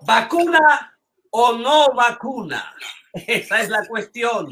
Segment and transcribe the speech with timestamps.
[0.00, 0.96] ¿Vacuna
[1.30, 2.74] o no vacuna?
[3.12, 4.48] Esa es la cuestión.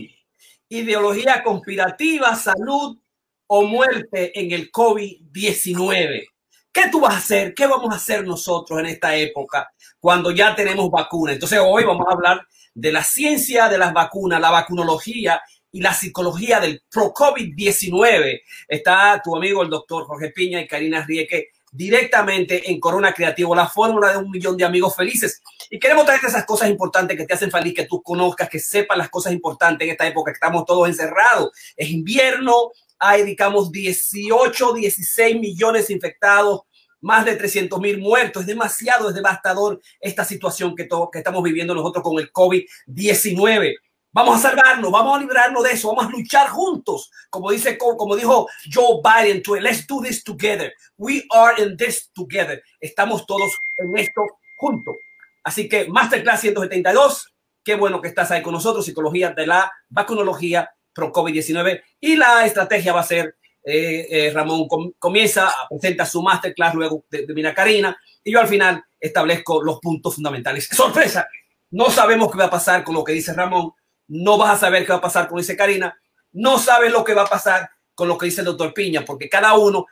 [0.69, 2.99] Ideología conspirativa, salud
[3.47, 6.27] o muerte en el COVID-19.
[6.73, 7.55] ¿Qué tú vas a hacer?
[7.55, 11.33] ¿Qué vamos a hacer nosotros en esta época cuando ya tenemos vacuna?
[11.33, 15.93] Entonces hoy vamos a hablar de la ciencia de las vacunas, la vacunología y la
[15.93, 18.43] psicología del pro-COVID-19.
[18.69, 23.69] Está tu amigo el doctor Jorge Piña y Karina Rieke directamente en Corona Creativo, la
[23.69, 25.41] fórmula de un millón de amigos felices.
[25.71, 28.99] Y queremos traerte esas cosas importantes que te hacen feliz, que tú conozcas, que sepas
[28.99, 31.51] las cosas importantes en esta época que estamos todos encerrados.
[31.77, 36.63] Es invierno, hay, digamos, 18, 16 millones infectados,
[37.01, 38.43] más de 300 mil muertos.
[38.43, 43.77] Es demasiado, es devastador esta situación que, que estamos viviendo nosotros con el COVID-19.
[44.13, 47.11] Vamos a salvarnos, vamos a librarnos de eso, vamos a luchar juntos.
[47.31, 50.73] Como dice, como dijo Joe Biden, let's do this together.
[50.97, 52.63] We are in this together.
[52.81, 54.23] Estamos todos en esto
[54.57, 54.97] juntos.
[55.45, 57.33] Así que Masterclass 172,
[57.63, 62.45] qué bueno que estás ahí con nosotros, psicología de la vacunología pro COVID-19 y la
[62.45, 64.67] estrategia va a ser eh, eh, Ramón
[64.99, 69.79] comienza, presenta su masterclass luego de, de Mina Karina y yo al final establezco los
[69.79, 70.67] puntos fundamentales.
[70.73, 71.29] ¡Sorpresa!
[71.71, 73.73] No sabemos qué va a pasar con lo que dice Ramón,
[74.11, 75.97] no vas a saber qué va a pasar con dice Karina,
[76.33, 79.29] no sabes lo que va a pasar con lo que dice el doctor Piña, porque
[79.29, 79.87] cada uno,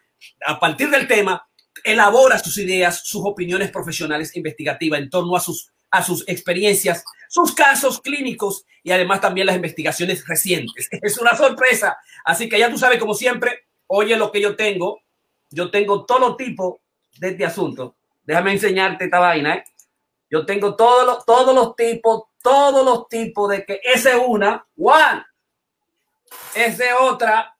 [0.47, 1.49] a partir del tema,
[1.85, 7.55] elabora sus ideas, sus opiniones profesionales investigativas en torno a sus, a sus experiencias, sus
[7.55, 10.89] casos clínicos y además también las investigaciones recientes.
[11.03, 11.97] Es una sorpresa.
[12.25, 15.01] Así que ya tú sabes, como siempre, oye lo que yo tengo.
[15.51, 16.81] Yo tengo todo tipo
[17.19, 17.97] de este asunto.
[18.25, 19.57] Déjame enseñarte esta vaina.
[19.57, 19.65] ¿eh?
[20.31, 24.67] Yo tengo todos los, todos los tipos, todos los tipos de que esa es una,
[24.79, 25.23] one,
[26.55, 27.55] esa es otra,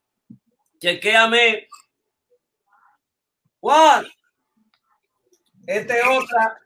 [0.79, 1.69] chequéame,
[3.61, 4.09] one,
[5.67, 6.59] esta es otra.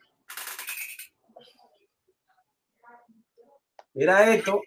[3.95, 4.63] Mira esto.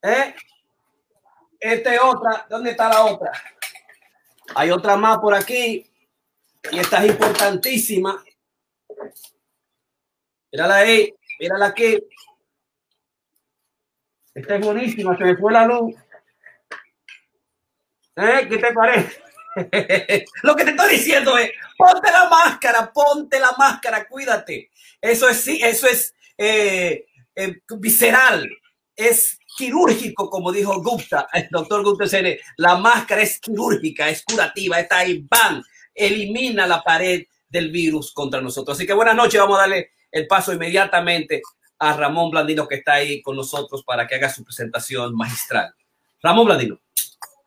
[0.00, 0.34] ¿Eh?
[1.60, 2.46] Esta es otra.
[2.48, 3.30] ¿Dónde está la otra?
[4.54, 5.86] Hay otra más por aquí.
[6.72, 8.24] Y esta es importantísima.
[10.50, 11.14] Mírala ahí.
[11.38, 11.98] Mírala aquí.
[14.34, 15.16] Esta es buenísima.
[15.16, 15.94] Se me fue la luz.
[18.16, 18.46] ¿Eh?
[18.48, 19.22] ¿Qué te parece?
[20.42, 24.70] Lo que te estoy diciendo es, ponte la máscara, ponte la máscara, cuídate.
[25.00, 28.48] Eso es, sí, eso es eh, eh, visceral,
[28.96, 32.06] es quirúrgico, como dijo Gupta, el doctor Gupta
[32.56, 35.62] la máscara es quirúrgica, es curativa, está ahí, ¡bam!
[35.94, 38.76] Elimina la pared del virus contra nosotros.
[38.76, 41.42] Así que buenas noches, vamos a darle el paso inmediatamente
[41.92, 45.74] Ramón Blandino, que está ahí con nosotros para que haga su presentación magistral.
[46.22, 46.80] Ramón Blandino.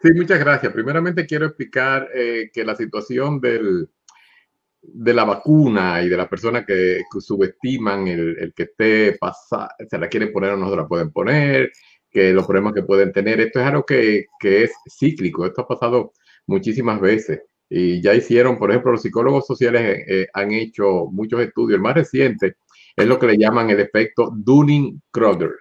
[0.02, 0.72] Sí, muchas gracias.
[0.72, 7.02] Primeramente quiero explicar eh, que la situación de la vacuna y de las personas que,
[7.20, 11.72] subestiman el, que esté pasada, se la quieren poner o no se la pueden poner,
[12.10, 15.68] que los problemas que pueden tener, esto es algo que, que es cíclico, esto ha
[15.68, 16.14] pasado
[16.46, 21.42] muchísimas veces y ya hicieron, por ejemplo, los psicólogos sociales eh, eh, han hecho muchos
[21.42, 22.56] estudios, el más reciente
[22.98, 25.52] es lo que le llaman el efecto Dunning-Kruger.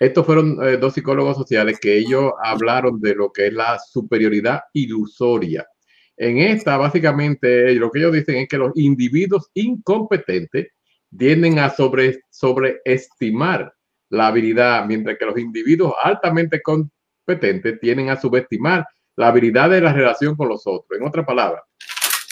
[0.00, 4.60] Estos fueron eh, dos psicólogos sociales que ellos hablaron de lo que es la superioridad
[4.72, 5.66] ilusoria
[6.18, 10.72] en esta, básicamente, lo que ellos dicen es que los individuos incompetentes
[11.16, 13.72] tienden a sobre, sobreestimar
[14.10, 18.84] la habilidad, mientras que los individuos altamente competentes tienden a subestimar
[19.14, 20.98] la habilidad de la relación con los otros.
[20.98, 21.62] En otras palabras,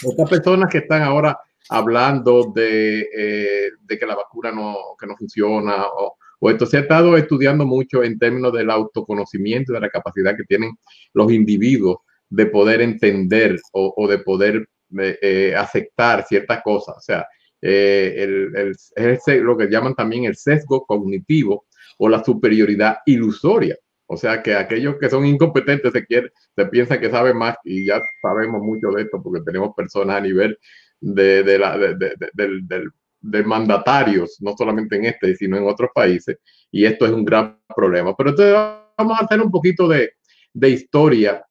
[0.02, 1.38] estas personas que están ahora
[1.68, 6.16] hablando de, eh, de que la vacuna no, que no funciona o,
[6.50, 10.72] esto se ha estado estudiando mucho en términos del autoconocimiento, de la capacidad que tienen
[11.12, 14.68] los individuos de poder entender o, de poder
[14.98, 16.96] eh, eh, aceptar ciertas cosas.
[16.98, 17.26] O sea,
[17.60, 21.66] eh, el, el, lo que llaman también el sesgo cognitivo
[21.98, 23.76] o la superioridad ilusoria.
[24.08, 27.86] O sea, que aquellos que son incompetentes se, quieren, se piensan que saben más y
[27.86, 30.56] ya sabemos mucho de esto porque tenemos personas a nivel
[31.00, 36.38] de, de, la, de, mandatarios, no solamente en este, sino en otros países.
[36.70, 38.14] Y esto es un gran problema.
[38.16, 38.54] Pero entonces
[38.96, 40.12] vamos a hacer un poquito de,
[40.52, 41.46] de historia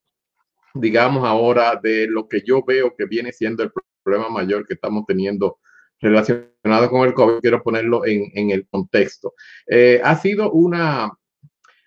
[0.76, 3.72] digamos ahora, de lo que yo veo que viene siendo el
[4.04, 5.60] problema mayor que estamos teniendo
[6.00, 9.34] relacionado con el COVID, quiero ponerlo en, en el contexto.
[9.66, 11.10] Eh, ha sido una,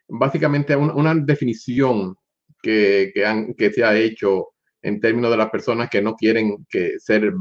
[0.09, 2.17] básicamente una, definición
[2.63, 4.49] que, que, han, que, se ha hecho
[4.83, 7.33] en términos de las personas que no quieren que ser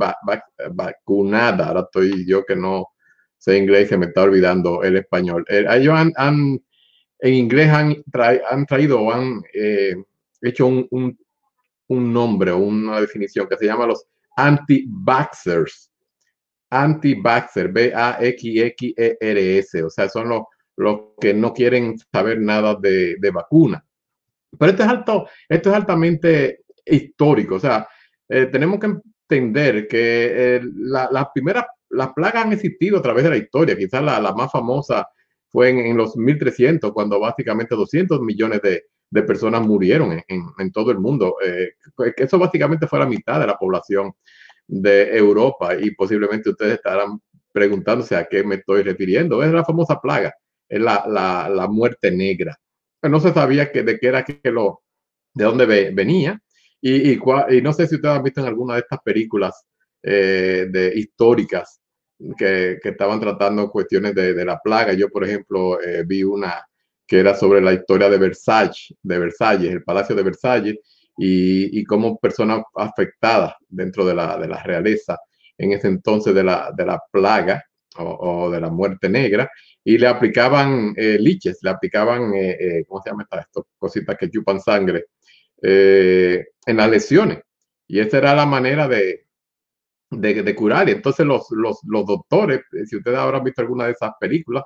[0.72, 1.68] vacunadas.
[1.68, 2.88] Ahora estoy yo que no
[3.38, 5.46] sé inglés, se me está olvidando el español.
[5.48, 6.60] Eh, ellos han,
[7.20, 8.04] en inglés han,
[8.50, 9.96] han traído o han eh,
[10.42, 11.18] hecho un, un,
[11.88, 14.06] un nombre o una definición que se llama los
[14.36, 15.92] anti-vaxxers.
[16.70, 20.42] anti-vaxxer, B-A-X-X-E-R-S, o sea, son los,
[20.76, 23.84] los que no quieren saber nada de, de vacuna.
[24.58, 27.88] Pero esto es, alto, esto es altamente histórico, o sea,
[28.30, 28.88] eh, tenemos que
[29.30, 33.78] entender que eh, las la primeras, las plagas han existido a través de la historia,
[33.78, 35.08] quizás la, la más famosa
[35.50, 40.72] fue en, en, los 1300, cuando básicamente 200 millones de, de personas murieron en, en,
[40.72, 41.38] todo el mundo.
[41.44, 41.72] Eh,
[42.18, 44.14] eso básicamente fue la mitad de la población
[44.68, 47.22] de Europa y posiblemente ustedes estarán
[47.54, 49.42] preguntándose a qué me estoy refiriendo.
[49.44, 50.34] Es la famosa plaga,
[50.68, 52.58] es la, la, la muerte negra.
[53.02, 54.82] No se sabía que, de qué era que lo,
[55.34, 56.42] de dónde venía
[56.82, 57.20] y,
[57.62, 59.66] no sé si ustedes han visto en alguna de estas películas
[60.04, 61.82] eh, de, históricas
[62.38, 64.94] que, estaban tratando cuestiones de, la plaga.
[64.94, 66.64] Yo, por ejemplo, eh, vi una
[67.06, 70.76] que era sobre la historia de Versalles, de Versalles, el Palacio de Versalles,
[71.18, 75.18] y, y cómo personas afectadas dentro de la, de la, realeza
[75.58, 77.64] en ese entonces de la, de la plaga
[77.98, 79.50] o, de la muerte negra,
[79.84, 82.32] y le aplicaban eh, liches, le aplicaban,
[82.88, 83.68] ¿cómo se llama esto?
[83.80, 85.06] Cositas que chupan sangre
[85.62, 87.40] eh, en las lesiones.
[87.88, 89.28] Y esa era la manera de,
[90.12, 90.90] de, de curar.
[90.90, 94.64] Y entonces los, los, los doctores, si ustedes habrán visto alguna de esas películas,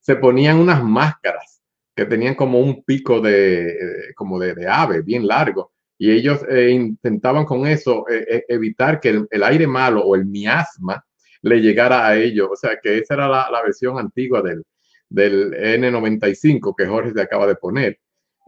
[0.00, 1.62] se ponían unas máscaras
[1.94, 3.76] que tenían como un pico de,
[4.14, 5.72] como de, ave bien largo.
[5.98, 10.24] Y ellos eh, intentaban con eso eh, evitar que el, el, aire malo o el
[10.24, 11.04] miasma
[11.42, 12.48] le llegara a ellos.
[12.50, 14.64] O sea que esa era la, la versión antigua del,
[15.10, 17.98] del N95 que Jorge se acaba de poner.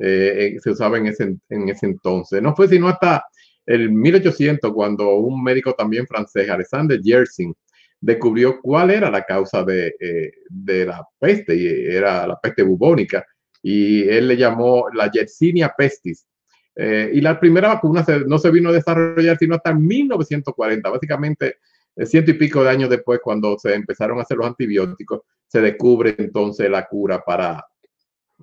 [0.04, 2.42] Eh, se usaba en ese, en ese entonces.
[2.42, 3.24] No fue sino hasta
[3.64, 7.54] el 1800 cuando un médico también francés, Alexander Yersin,
[8.00, 13.24] descubrió cuál era la causa de, eh, de, la peste, y era la peste bubónica,
[13.62, 16.26] y él le llamó la Yersinia pestis.
[16.74, 21.56] Eh, y la primera vacuna se, no se vino a desarrollar sino hasta 1940, básicamente
[21.94, 25.60] eh, ciento y pico de años después, cuando se empezaron a hacer los antibióticos, se
[25.60, 27.64] descubre entonces la cura para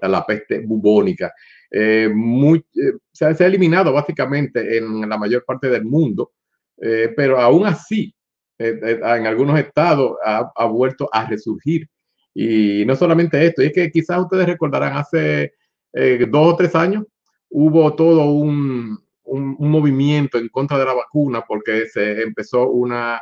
[0.07, 1.33] la peste bubónica.
[1.71, 6.31] Eh, eh, se, ha, eliminado básicamente en la mayor parte del mundo,
[6.81, 8.13] eh, pero aún así,
[8.57, 11.87] en algunos estados ha, ha, vuelto a resurgir.
[12.33, 15.53] Y no solamente esto, es que quizás ustedes recordarán hace
[16.29, 17.05] dos o tres años
[17.49, 23.21] hubo todo un, un, un, movimiento en contra de la vacuna porque se empezó una,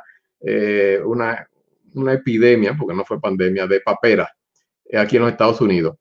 [1.05, 1.47] una,
[1.93, 4.29] una epidemia, porque no fue pandemia, de papera
[4.93, 5.97] aquí en los Estados Unidos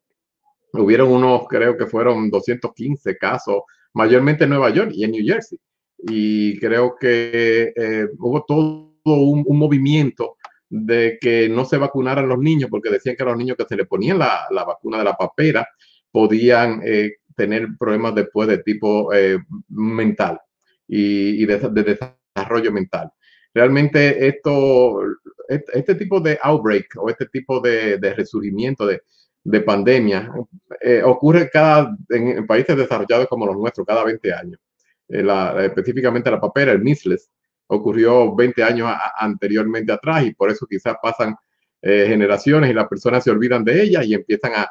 [0.79, 3.63] hubieron unos, creo que fueron 215 casos,
[3.93, 5.59] mayormente en Nueva York y en New Jersey.
[5.99, 10.37] Y creo que eh, hubo todo un, movimiento
[10.69, 13.87] de que no se vacunaran los niños, porque decían que los niños que se le
[13.87, 15.67] ponían la, vacuna de la papera
[16.11, 19.39] podían eh, tener problemas después de tipo eh,
[19.69, 20.41] mental
[20.89, 21.99] y, de, de,
[22.35, 23.11] desarrollo mental.
[23.55, 25.01] Realmente esto,
[25.49, 29.03] este, este, tipo de outbreak o este tipo de, de resurgimiento de,
[29.47, 30.33] de pandemia
[30.81, 34.61] eh, ocurre cada, en, países desarrollados como los nuestros cada 20 años.
[35.09, 35.25] Eh,
[35.63, 37.31] específicamente la papera, el measles,
[37.69, 41.37] ocurrió 20 años anteriormente atrás y por eso quizás pasan
[41.81, 44.69] eh, generaciones y las personas se olvidan de ella y empiezan a,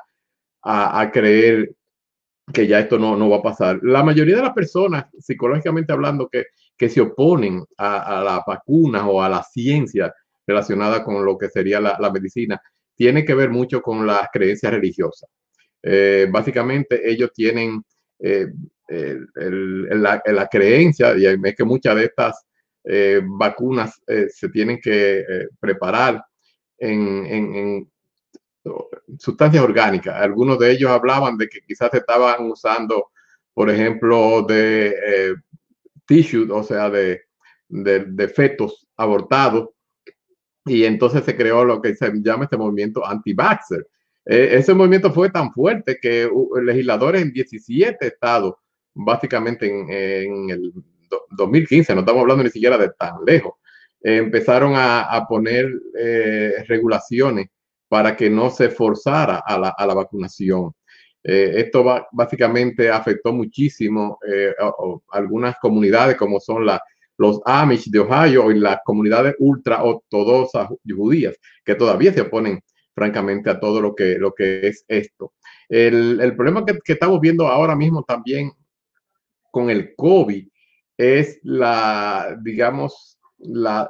[0.64, 1.74] a, a creer
[2.54, 3.80] que ya esto no, no, va a pasar.
[3.82, 6.48] La mayoría de las personas, psicológicamente hablando, que,
[6.78, 10.14] que se oponen a, a las vacunas o a la ciencia
[10.46, 12.62] relacionada con lo que sería la, la medicina,
[12.96, 15.30] tiene que ver mucho con las creencias religiosas.
[15.84, 17.84] Eh, básicamente ellos tienen
[18.20, 18.48] eh,
[18.88, 22.44] la, creencia, y es que muchas de estas
[22.84, 25.24] eh, vacunas se tienen que
[25.60, 26.24] preparar
[26.78, 27.88] en,
[29.20, 30.16] sustancias orgánicas.
[30.16, 33.12] Algunos de ellos hablaban de que quizás estaban usando,
[33.54, 35.36] por ejemplo, de
[36.08, 37.22] tissue, o sea, de,
[37.68, 39.75] de, de fetos abortados
[40.66, 43.88] y entonces se creó lo que se llama este movimiento anti-vaxxer.
[44.26, 46.28] Eh, ese movimiento fue tan fuerte que
[46.64, 48.56] legisladores en 17 estados,
[48.94, 50.74] básicamente en, el
[51.32, 53.54] 2015, no estamos hablando ni siquiera de tan lejos,
[54.02, 57.48] eh, empezaron a, poner eh, regulaciones
[57.88, 60.74] para que no se forzara a la, vacunación.
[61.24, 64.20] Eh, esto básicamente afectó muchísimo
[64.60, 66.80] a, a algunas comunidades como son las
[67.18, 72.62] los Amish de Ohio y las comunidades ultra ortodoxas judías que todavía se oponen
[72.94, 75.34] francamente a todo lo que, lo que es esto.
[75.68, 78.52] El, el problema que, que, estamos viendo ahora mismo también
[79.52, 80.48] con el COVID
[80.98, 83.90] es la, digamos, la,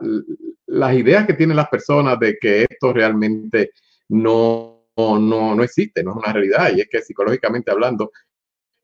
[0.68, 3.72] las ideas que tienen las personas de que esto realmente
[4.10, 6.72] no, no, no existe, no es una realidad.
[6.76, 8.12] Y es que psicológicamente hablando,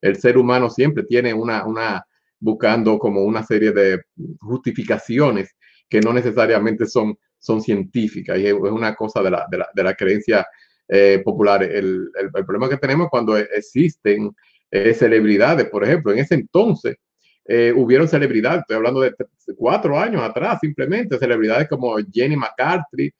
[0.02, 2.06] el ser humano siempre tiene una, una,
[2.42, 4.02] buscando como una serie de
[4.42, 5.56] justificaciones
[5.88, 8.38] que no necesariamente son, son científicas.
[8.40, 10.46] Y es una cosa de la, de la, de la creencia
[10.88, 11.64] eh, popular.
[11.64, 14.32] El, el, problema que tenemos cuando existen
[14.70, 16.98] eh, celebridades, por ejemplo, en ese entonces
[17.46, 19.14] eh, hubieron celebridades, estoy hablando de
[19.56, 21.18] cuatro años atrás, simplemente.
[21.18, 23.12] Celebridades como Jenny McCarthy,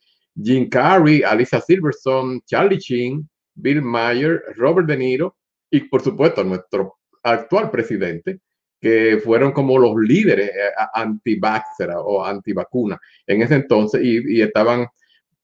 [0.42, 5.36] Jim Carrey, Alicia Silverstone, Charlie Sheen, Bill Mayer, Robert De Niro
[5.70, 8.40] y por supuesto nuestro actual presidente,
[8.82, 14.88] que fueron como los líderes eh, anti-vaxxer o anti-vacuna en ese entonces y, estaban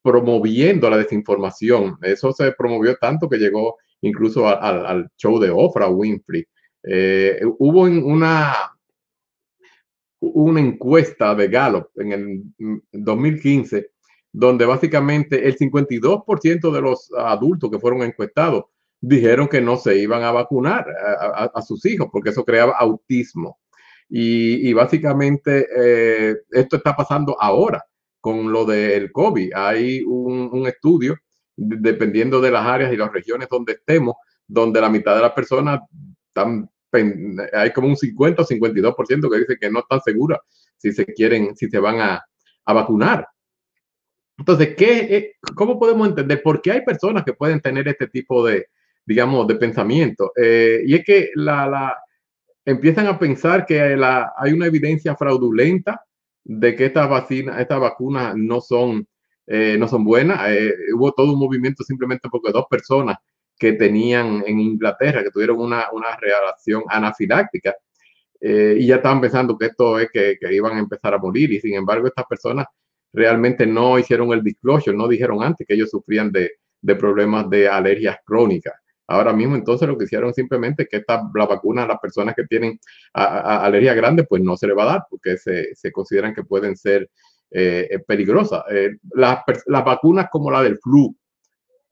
[0.02, 1.98] promoviendo la desinformación.
[2.02, 6.46] Eso se promovió tanto que llegó incluso al, show de Oprah Winfrey.
[6.84, 8.56] Eh, hubo una,
[10.20, 12.44] una encuesta de Gallup en el
[12.92, 13.92] 2015
[14.32, 18.66] donde básicamente el 52% de los adultos que fueron encuestados
[19.00, 20.86] dijeron que no se iban a vacunar
[21.54, 23.60] a, sus hijos porque eso creaba autismo.
[24.10, 27.84] Y, básicamente eh, esto está pasando ahora
[28.22, 29.54] con lo del COVID.
[29.54, 31.18] Hay un, estudio,
[31.56, 34.16] dependiendo de las áreas y las regiones donde estemos,
[34.48, 35.82] donde la mitad de las personas
[36.30, 36.70] están,
[37.54, 40.40] hay como un 50 o 52% que dice que no están seguras
[40.78, 42.24] si se quieren, si se van a,
[42.66, 43.28] a vacunar.
[44.38, 48.68] Entonces, ¿qué, ¿cómo podemos entender por qué hay personas que pueden tener este tipo de,
[49.08, 50.34] digamos, de pensamiento.
[50.36, 51.98] Eh, y es que la, la,
[52.66, 56.02] empiezan a pensar que la, hay una evidencia fraudulenta
[56.44, 59.08] de que estas vacinas, estas vacunas no son,
[59.48, 60.50] eh, no son buenas.
[60.50, 63.18] Eh, hubo todo un movimiento simplemente porque dos personas
[63.58, 67.74] que tenían en Inglaterra, que tuvieron una, una reacción anafiláctica,
[68.40, 71.60] y ya estaban pensando que esto es que, que, iban a empezar a morir, y
[71.60, 72.68] sin embargo estas personas
[73.12, 77.68] realmente no hicieron el disclosure, no dijeron antes que ellos sufrían de, de problemas de
[77.68, 78.76] alergias crónicas.
[79.08, 82.44] Ahora mismo, entonces, lo que hicieron simplemente que esta, la vacuna a las personas que
[82.44, 82.80] tienen
[83.14, 86.76] alergia grande, pues no se le va a dar porque se, se consideran que pueden
[86.76, 87.10] ser
[87.52, 88.64] eh, eh peligrosas.
[88.70, 91.16] Eh, las, las, vacunas como la del flu,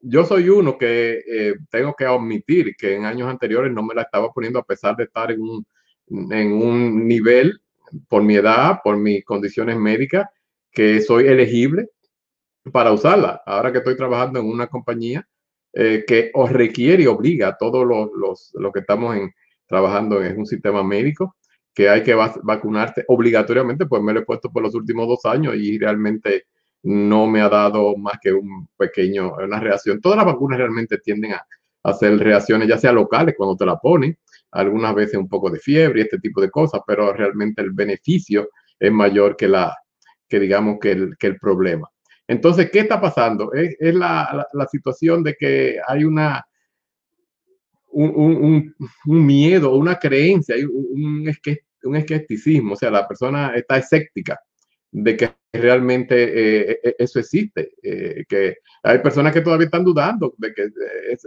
[0.00, 4.30] yo soy uno que tengo que admitir que en años anteriores no me la estaba
[4.30, 5.66] poniendo a pesar de estar en un,
[6.08, 7.60] en un nivel,
[8.08, 10.28] por mi edad, por mis condiciones médicas,
[10.70, 11.88] que soy elegible
[12.72, 13.42] para usarla.
[13.46, 15.26] Ahora que estoy trabajando en una compañía,
[15.78, 19.30] eh, que os requiere y obliga a todos los, los, los que estamos en,
[19.66, 21.36] trabajando en un sistema médico
[21.74, 25.54] que hay que vacunarse obligatoriamente, pues me lo he puesto por los últimos dos años
[25.56, 26.46] y realmente
[26.82, 30.00] no me ha dado más que un pequeño, una reacción.
[30.00, 31.46] Todas las vacunas realmente tienden a,
[31.82, 34.16] hacer reacciones, ya sea locales cuando te la ponen,
[34.52, 38.48] algunas veces un poco de fiebre y este tipo de cosas, pero realmente el beneficio
[38.80, 39.76] es mayor que la,
[40.26, 41.86] que digamos que el, que el problema.
[42.28, 43.52] Entonces, ¿qué está pasando?
[43.52, 46.44] Es, la, situación de que hay una,
[47.92, 51.28] un, miedo, una creencia, un,
[51.84, 54.38] un, escepticismo, o sea, la persona está escéptica
[54.90, 60.34] de que realmente eh, e, eso existe, eh, que hay personas que todavía están dudando
[60.38, 60.68] de que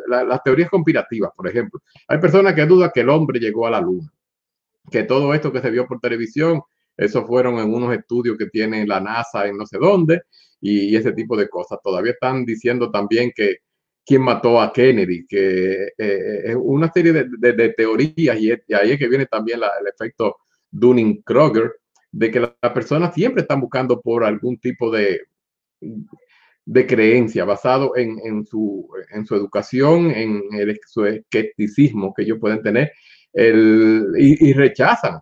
[0.07, 3.71] la, las teorías conspirativas, por ejemplo, hay personas que dudan que el hombre llegó a
[3.71, 4.11] la luna,
[4.91, 6.61] que todo esto que se vio por televisión,
[6.99, 10.23] eso fueron en unos estudios que tiene la NASA en no sé dónde,
[10.61, 11.79] y, ese tipo de cosas.
[11.83, 13.57] Todavía están diciendo también que
[14.05, 18.99] quién mató a Kennedy, que eh, eh, es una serie de, teorías y, ahí es
[18.99, 20.37] que viene también el efecto
[20.71, 21.71] Dunning-Kroger,
[22.11, 25.21] de que las la personas siempre están buscando por algún tipo de,
[26.65, 32.61] de creencia basado en, su, en su educación, en el, su escepticismo que ellos pueden
[32.63, 32.91] tener
[33.31, 35.21] y, y rechazan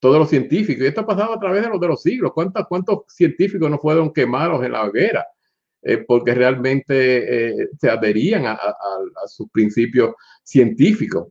[0.00, 0.84] todos los científicos.
[0.84, 2.32] Y esto ha pasado a través de los, siglos.
[2.34, 5.26] ¿Cuántos, ¿Cuántos científicos no fueron quemados en la hoguera?
[5.82, 8.58] Eh, porque realmente eh, se adherían a,
[9.26, 11.28] sus principios científicos.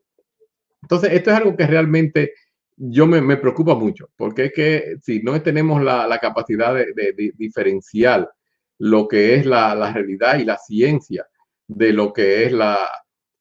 [0.82, 2.34] Entonces, esto es algo que realmente
[2.78, 7.34] yo me, me preocupa mucho, porque es que si no tenemos la, la capacidad de,
[7.36, 8.30] diferenciar
[8.78, 11.28] lo que es la, la, realidad y la ciencia
[11.68, 12.78] de lo que es la,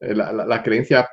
[0.01, 1.09] la, creencia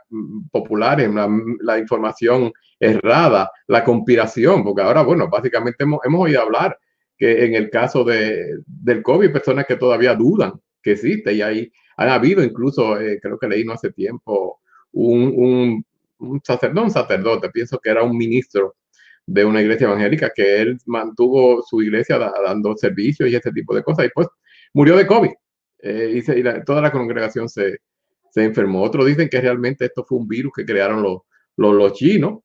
[0.51, 1.29] popular, la,
[1.59, 2.53] la información
[2.83, 6.77] errada, la conspiración, porque ahora, bueno, básicamente hemos, hemos oído hablar
[7.17, 11.71] que en el caso de, del COVID, personas que todavía dudan que existe y ahí
[11.97, 14.59] han habido incluso, eh, creo que leí no hace tiempo,
[14.91, 15.85] un, un,
[16.19, 18.75] un, sacerdote, un sacerdote, pienso que era un ministro
[19.25, 23.73] de una iglesia evangélica, que él mantuvo su iglesia da, dando servicios y ese tipo
[23.73, 24.27] de cosas, y pues
[24.73, 25.31] murió de COVID.
[25.79, 27.77] Eh, y, se, y la, toda la congregación se,
[28.31, 28.81] se enfermó.
[28.81, 31.21] Otros dicen que realmente esto fue un virus que crearon los,
[31.57, 32.42] los, los chinos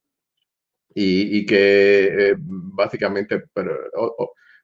[0.95, 3.76] y, y que eh, básicamente pero,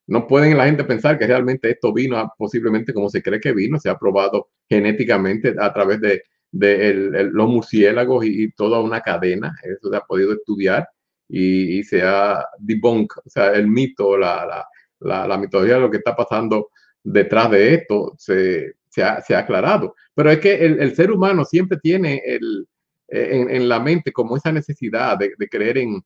[0.07, 3.79] no pueden la gente pensar que realmente esto vino posiblemente como se cree que vino,
[3.79, 8.81] se ha probado genéticamente a través de, de el, el, los murciélagos y, y, toda
[8.81, 10.87] una cadena, eso se ha podido estudiar
[11.29, 14.67] y, y se ha debunked, o sea, el mito, la,
[15.01, 16.69] la, la, mitología de lo que está pasando
[17.03, 19.95] detrás de esto se, ha, aclarado.
[20.15, 22.67] Pero es que el, ser humano siempre tiene el,
[23.09, 26.03] en, la mente como esa necesidad de, creer en,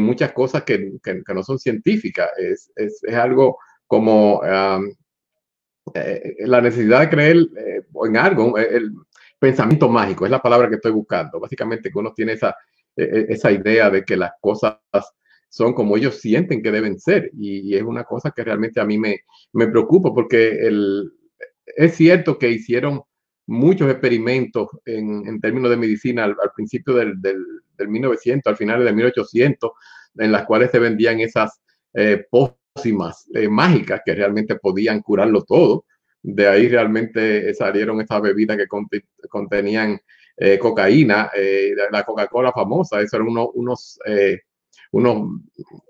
[0.00, 0.92] muchas cosas que,
[1.34, 2.30] no son científicas.
[2.36, 2.70] Es,
[3.14, 4.42] algo como
[5.94, 8.92] eh, la necesidad de creer eh, en algo, el
[9.38, 11.40] pensamiento mágico, es la palabra que estoy buscando.
[11.40, 12.54] Básicamente que uno tiene esa,
[12.96, 14.78] e, e, esa idea de que las cosas
[15.48, 17.30] son como ellos sienten que deben ser.
[17.38, 19.20] Y, es una cosa que realmente a mí me,
[19.52, 21.12] me preocupa porque el,
[21.76, 23.02] es cierto que hicieron
[23.46, 27.42] muchos experimentos en, en términos de medicina al, principio del, del,
[27.86, 29.70] 1900, al final del 1800,
[30.16, 31.60] en las cuales se vendían esas
[31.94, 35.84] eh, pócimas eh, mágicas que realmente podían curarlo todo.
[36.20, 38.66] De ahí realmente salieron esas bebidas que
[39.28, 40.00] contenían
[40.40, 44.42] eh, cocaína, eh, la Coca-Cola famosa, esos eran unos, unos, eh,
[44.92, 45.40] unos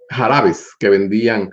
[0.09, 1.51] jarabes que vendían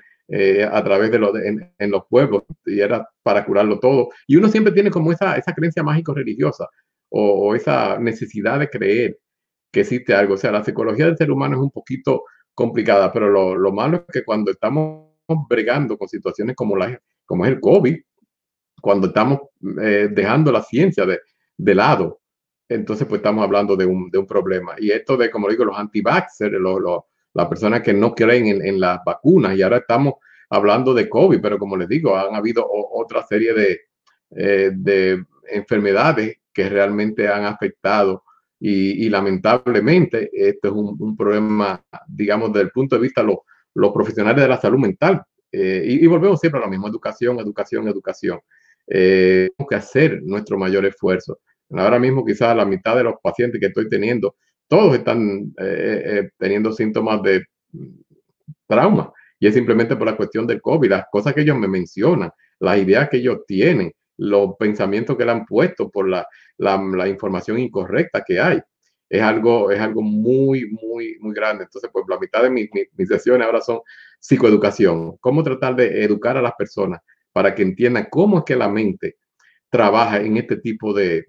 [0.72, 4.10] a través de, los en, los pueblos y era para curarlo todo.
[4.26, 6.68] Y uno siempre tiene como esa, esa creencia mágico-religiosa
[7.10, 9.20] o, esa necesidad de creer
[9.76, 10.36] que existe algo.
[10.36, 13.98] O sea, la psicología del ser humano es un poquito complicada, pero lo, lo malo
[13.98, 15.10] es que cuando estamos
[15.50, 17.98] bregando con situaciones como, la, como es el COVID,
[18.82, 21.20] cuando estamos dejando la ciencia de,
[21.58, 22.22] de lado,
[22.70, 24.76] entonces pues estamos hablando de un, de un problema.
[24.78, 26.54] Y esto de, como digo, los anti-vaxxers,
[27.34, 30.14] las personas que no creen en, en, las vacunas, y ahora estamos
[30.50, 33.82] hablando de COVID, pero como les digo, han habido otra serie de,
[34.38, 38.24] eh, de enfermedades que realmente han afectado
[38.60, 43.36] y, lamentablemente esto es un, problema, digamos, desde el punto de vista de
[43.76, 45.22] los profesionales de la salud mental.
[45.52, 48.40] Eh, y, y, volvemos siempre a lo mismo, educación, educación, educación.
[48.88, 51.40] Eh, tenemos que hacer nuestro mayor esfuerzo.
[51.72, 54.36] Ahora mismo quizás la mitad de los pacientes que estoy teniendo,
[54.68, 57.88] todos están eh, eh, teniendo síntomas de mm,
[58.68, 59.12] trauma.
[59.40, 62.78] Y es simplemente por la cuestión del COVID, las cosas que ellos me mencionan, las
[62.78, 66.26] ideas que ellos tienen, los pensamientos que le han puesto por la,
[66.58, 68.62] la, información incorrecta que hay.
[69.10, 71.66] Es algo, es algo muy, muy, muy grande.
[71.66, 73.80] Entonces, pues la mitad de mis, mis sesiones ahora son
[74.20, 75.18] psicoeducación.
[75.18, 77.02] Cómo tratar de educar a las personas
[77.32, 79.18] para que entiendan cómo es que la mente
[79.70, 81.26] trabaja en este tipo de,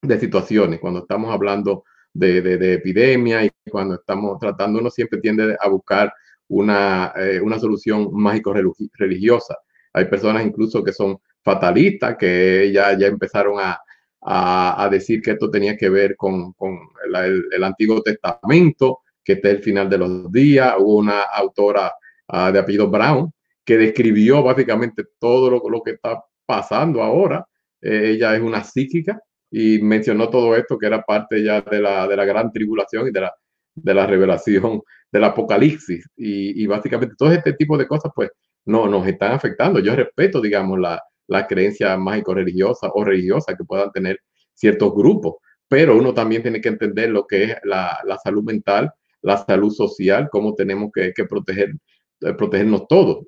[0.00, 5.56] de situaciones, cuando estamos hablando de, de, epidemia y cuando estamos tratando, uno siempre tiende
[5.58, 6.12] a buscar
[6.48, 9.56] una, eh, una solución mágico-religiosa.
[9.92, 13.80] Hay personas incluso que son fatalistas, que ya, ya empezaron a,
[14.24, 16.78] a, decir que esto tenía que ver con, con
[17.14, 20.74] el, Antiguo Testamento, que está el final de los días.
[20.78, 21.92] Hubo una autora
[22.28, 23.32] uh, de apellido Brown
[23.64, 27.46] que describió básicamente todo lo, lo que está pasando ahora.
[27.80, 32.06] Eh, ella es una psíquica y mencionó todo esto que era parte ya de la,
[32.08, 33.34] de la gran tribulación y de la,
[33.74, 36.06] de la revelación del apocalipsis.
[36.16, 38.30] Y, y, básicamente todo este tipo de cosas pues
[38.64, 39.80] no nos están afectando.
[39.80, 44.20] Yo respeto, digamos, la, la creencia mágico-religiosa o religiosa que puedan tener
[44.54, 45.36] ciertos grupos,
[45.68, 49.70] pero uno también tiene que entender lo que es la, la salud mental, la salud
[49.70, 51.72] social, cómo tenemos que, que proteger,
[52.20, 53.24] eh, protegernos todos.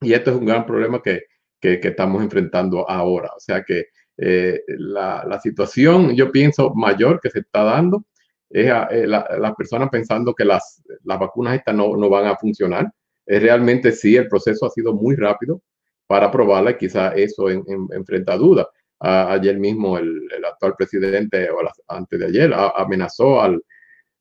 [0.00, 1.22] Y esto es un gran problema que,
[1.60, 3.30] que, estamos enfrentando ahora.
[3.36, 3.86] O sea que
[4.18, 8.04] eh, la, la, situación, yo pienso, mayor que se está dando
[8.50, 12.92] es eh, las personas pensando que las, las vacunas estas no, no, van a funcionar.
[13.26, 15.62] Es realmente sí, el proceso ha sido muy rápido
[16.06, 18.66] para probarla y quizá eso en, enfrenta dudas.
[19.00, 23.62] ayer mismo el, el, actual presidente, o antes de ayer, amenazó al,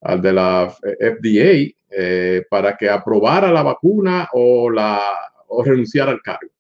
[0.02, 5.00] al, de la FDA eh, para que aprobara la vacuna o, la,
[5.48, 6.52] o renunciara al cargo.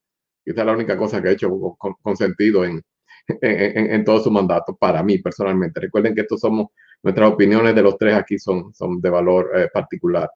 [0.43, 2.83] Quizá es la única cosa que ha hecho con, con sentido en,
[3.27, 5.79] en, todo su mandato, para mí personalmente.
[5.79, 6.67] Recuerden que estos somos,
[7.01, 10.29] nuestras opiniones de los tres aquí son, son de valor eh, particular.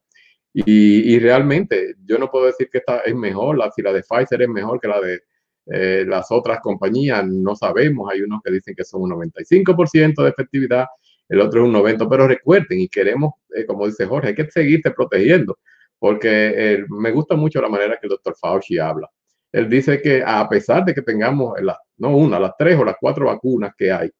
[0.52, 4.42] Y, realmente yo no puedo decir que esta es mejor, la, si la de Pfizer
[4.42, 5.20] es mejor que la de
[5.66, 8.10] eh, las otras compañías, no sabemos.
[8.10, 10.86] Hay unos que dicen que son un 95% de efectividad,
[11.28, 14.50] el otro es un 90%, pero recuerden y queremos, eh, como dice Jorge, hay que
[14.50, 15.58] seguirte protegiendo,
[15.98, 19.08] porque me gusta mucho la manera que el doctor Fauci habla
[19.52, 22.96] él dice que a pesar de que tengamos la, no una, las tres o las
[23.00, 24.10] cuatro vacunas que hay,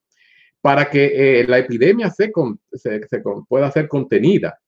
[0.61, 2.33] para que eh, la epidemia se,
[2.73, 4.59] se, pueda ser contenida,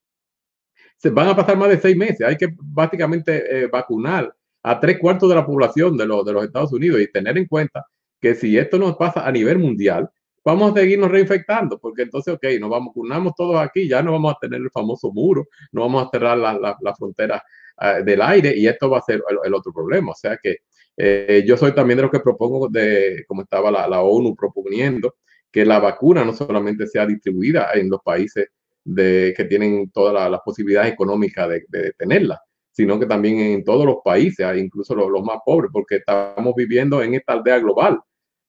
[1.00, 2.26] se van a pasar más de seis meses.
[2.26, 6.72] Hay que básicamente eh, vacunar a tres cuartos de la población de, de los Estados
[6.72, 7.86] Unidos y tener en cuenta
[8.20, 10.10] que si esto nos pasa a nivel mundial,
[10.44, 14.38] vamos a seguirnos reinfectando, porque entonces, ok, nos vacunamos todos aquí, ya no vamos a
[14.40, 17.42] tener el famoso muro, no vamos a cerrar la, la, la frontera
[17.82, 20.12] Ah, del aire y esto va a ser el, otro problema.
[20.12, 20.58] O sea que
[20.98, 25.14] eh, yo soy también de los que propongo, de, como estaba la, ONU proponiendo,
[25.50, 28.48] que la vacuna no solamente sea distribuida en los países
[28.84, 32.40] de, que tienen todas las posibilidades económicas de, tenerla,
[32.70, 37.14] sino que también en todos los países, incluso los, más pobres, porque estamos viviendo en
[37.14, 38.00] esta aldea global,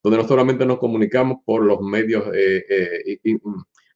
[0.03, 3.37] donde no solamente nos comunicamos por los medios, eh, eh,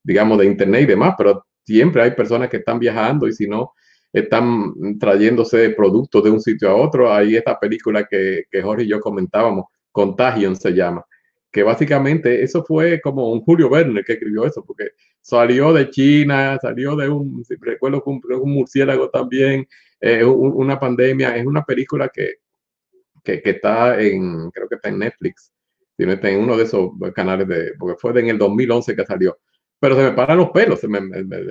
[0.04, 3.74] digamos, de Internet y demás, pero siempre hay personas que están viajando y si no,
[4.14, 7.12] están trayéndose productos de un sitio a otro.
[7.12, 11.06] Ahí esta película que Jorge y yo comentábamos, Contagion se llama,
[11.56, 14.90] que básicamente eso fue como un Julio Verne que escribió eso, porque
[15.22, 19.66] salió de China, salió de un, recuerdo un, un murciélago también,
[20.02, 22.40] eh, una pandemia, es una película que,
[23.24, 25.54] que, que, está en, creo que está en Netflix,
[25.98, 29.40] está en uno de esos canales de, porque fue en el 2011 que salió
[29.80, 31.00] pero se me paran los pelos, se me,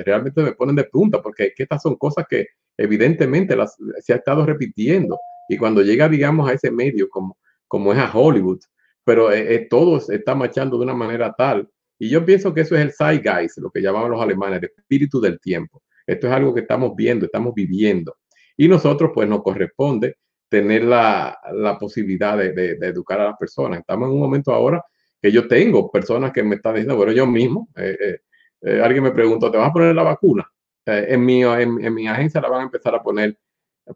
[0.03, 4.45] realmente me ponen de punta, porque estas son cosas que evidentemente las, se ha estado
[4.45, 5.19] repitiendo.
[5.49, 7.37] Y cuando llega, digamos, a ese medio como,
[7.69, 8.59] como es a Hollywood,
[9.05, 11.69] pero eh, eh, todo está marchando de una manera tal.
[11.99, 15.21] Y yo pienso que eso es el zeitgeist, lo que llamaban los alemanes, el espíritu
[15.21, 15.83] del tiempo.
[16.07, 18.17] Esto es algo que estamos viendo, estamos viviendo.
[18.57, 20.17] Y nosotros, pues, nos corresponde
[20.55, 21.37] tener la,
[21.81, 23.81] posibilidad de, educar a las personas.
[23.81, 24.85] Estamos en un momento ahora
[25.21, 28.19] que yo tengo personas que me están diciendo, bueno, yo mismo, eh, eh,
[28.63, 30.49] eh, alguien me preguntó, ¿te vas a poner la vacuna?
[30.87, 33.39] en, mi, en, mi agencia la van a empezar a poner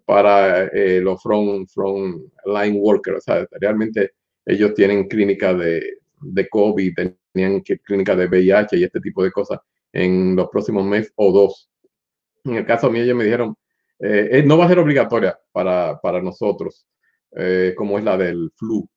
[0.06, 0.70] para
[1.02, 4.12] los front, front line workers, o sea, realmente
[4.48, 6.94] ellos tienen clínica de, de COVID,
[7.32, 9.60] tenían clínica de VIH y este tipo de cosas
[9.92, 11.70] en los próximos meses o dos.
[12.44, 13.56] En el caso mío, ellos me dijeron,
[14.44, 16.86] no va a ser obligatoria para, para nosotros,
[17.76, 18.88] como es la del flu.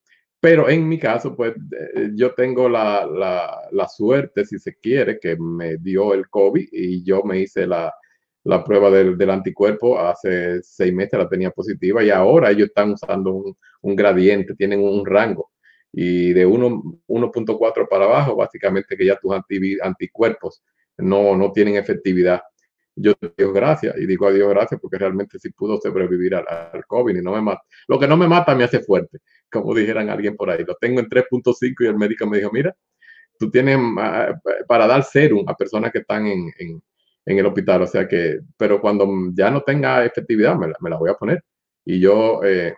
[0.42, 1.54] Pero en mi caso, pues
[1.96, 3.06] eh, yo tengo la,
[3.72, 7.94] la, suerte, si se quiere, que me dio el COVID y yo me hice la,
[8.44, 12.92] la prueba del, del, anticuerpo hace seis meses, la tenía positiva y ahora ellos están
[12.92, 15.52] usando un, un gradiente, tienen un rango
[15.94, 19.34] y de 1.4 para abajo, básicamente que ya tus
[19.82, 20.64] anticuerpos
[20.98, 22.42] no, no tienen efectividad
[22.96, 26.86] yo digo gracias y digo a Dios gracias porque realmente sí pudo sobrevivir al, al,
[26.86, 27.62] COVID y no me mata.
[27.88, 29.20] Lo que no me mata me hace fuerte,
[29.52, 30.64] como dijeran alguien por ahí.
[30.66, 32.76] Lo tengo en 3.5 y el médico me dijo, mira,
[33.40, 36.82] tú tienes ah, para dar serum a personas que están en,
[37.26, 37.84] en, el hospital.
[37.84, 41.44] O sea que, pero cuando ya no tenga efectividad, me la, la voy a poner.
[41.86, 42.76] Y yo eh,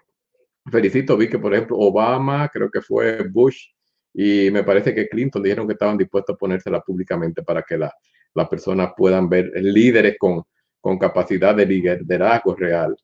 [0.72, 3.68] felicito, vi que por ejemplo Obama, creo que fue Bush
[4.14, 7.92] y me parece que Clinton dijeron que estaban dispuestos a ponérsela públicamente para que la,
[8.36, 10.44] las personas puedan ver líderes con,
[10.80, 12.96] con capacidad de liderazgo real,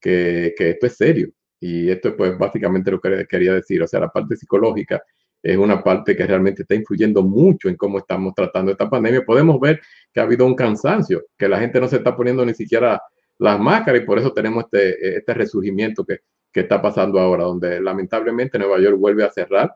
[0.00, 1.30] que, que, esto es serio.
[1.60, 3.82] Y esto es pues básicamente lo que quería decir.
[3.82, 5.02] O sea, la parte psicológica
[5.42, 9.24] es una parte que realmente está influyendo mucho en cómo estamos tratando esta pandemia.
[9.24, 9.80] Podemos ver
[10.12, 13.00] que ha habido un cansancio, que la gente no se está poniendo ni siquiera
[13.38, 16.18] las máscaras y por eso tenemos este, este resurgimiento que,
[16.52, 19.74] que está pasando ahora, donde lamentablemente Nueva York vuelve a cerrar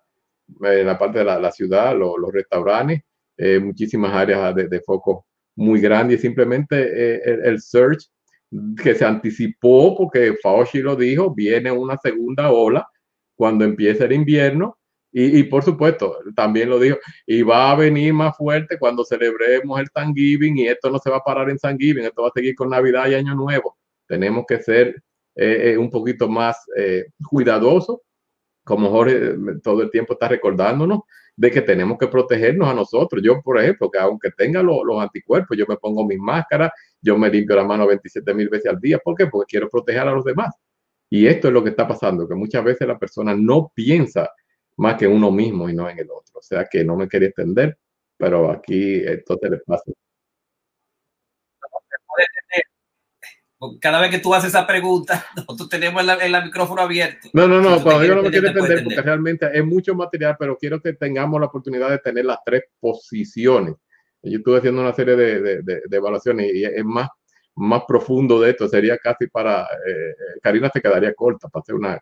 [0.61, 3.03] en eh, la parte de la, ciudad, los restaurantes,
[3.37, 6.21] eh, muchísimas áreas de, foco muy grandes.
[6.21, 8.09] Simplemente eh, el, search
[8.83, 12.87] que se anticipó, porque Fauci lo dijo, viene una segunda ola
[13.35, 14.79] cuando empiece el invierno.
[15.15, 16.97] Y, por supuesto, también lo dijo,
[17.27, 21.19] y va a venir más fuerte cuando celebremos el Thanksgiving y esto no se va
[21.19, 23.77] a parar en Thanksgiving, esto va a seguir con Navidad y Año Nuevo.
[24.07, 25.03] Tenemos que ser
[25.35, 26.65] eh, un poquito más
[27.29, 27.99] cuidadosos,
[28.65, 31.01] como Jorge todo el tiempo está recordándonos,
[31.37, 33.23] de que tenemos que protegernos a nosotros.
[33.25, 36.71] Yo, por ejemplo, que aunque tenga los anticuerpos, yo me pongo mis máscaras,
[37.01, 38.99] yo me limpio la mano 27 mil veces al día.
[38.99, 39.27] ¿Por qué?
[39.27, 40.55] Porque quiero proteger a los demás.
[41.11, 44.31] Y esto es lo que está pasando, que muchas veces la persona no piensa
[44.77, 46.39] más que uno mismo y no en el otro.
[46.39, 47.79] O sea que no me quería extender,
[48.17, 49.93] pero aquí esto te le pasa
[53.81, 57.29] cada vez que tú haces esa pregunta, nosotros tenemos el, micrófono abierto.
[57.33, 60.57] No, no, no, cuando yo no me quiero entender, porque realmente es mucho material, pero
[60.57, 63.75] quiero que tengamos la oportunidad de tener las tres posiciones.
[64.23, 67.09] Yo estuve haciendo una serie de, de, evaluaciones y es más,
[67.57, 68.69] más profundo de esto.
[68.69, 72.01] Sería casi para, eh, Karina se quedaría corta para hacer una,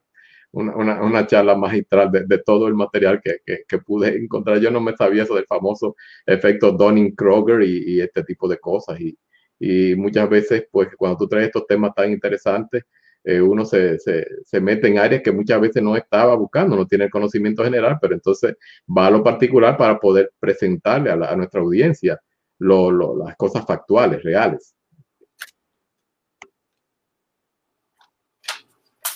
[0.53, 4.59] una, una, charla magistral de, de, todo el material que, que, que, pude encontrar.
[4.59, 9.01] Yo no me sabía eso del famoso efecto Donning-Kroger y, y, este tipo de cosas.
[9.01, 9.17] Y,
[9.59, 12.85] y muchas veces, pues cuando tú traes estos temas tan interesantes,
[13.23, 16.87] eh, uno se, se, se, mete en áreas que muchas veces no estaba buscando, no
[16.87, 18.57] tiene el conocimiento general, pero entonces
[18.89, 22.19] va a lo particular para poder presentarle a, a nuestra audiencia
[22.59, 24.75] lo, lo, las cosas factuales, reales.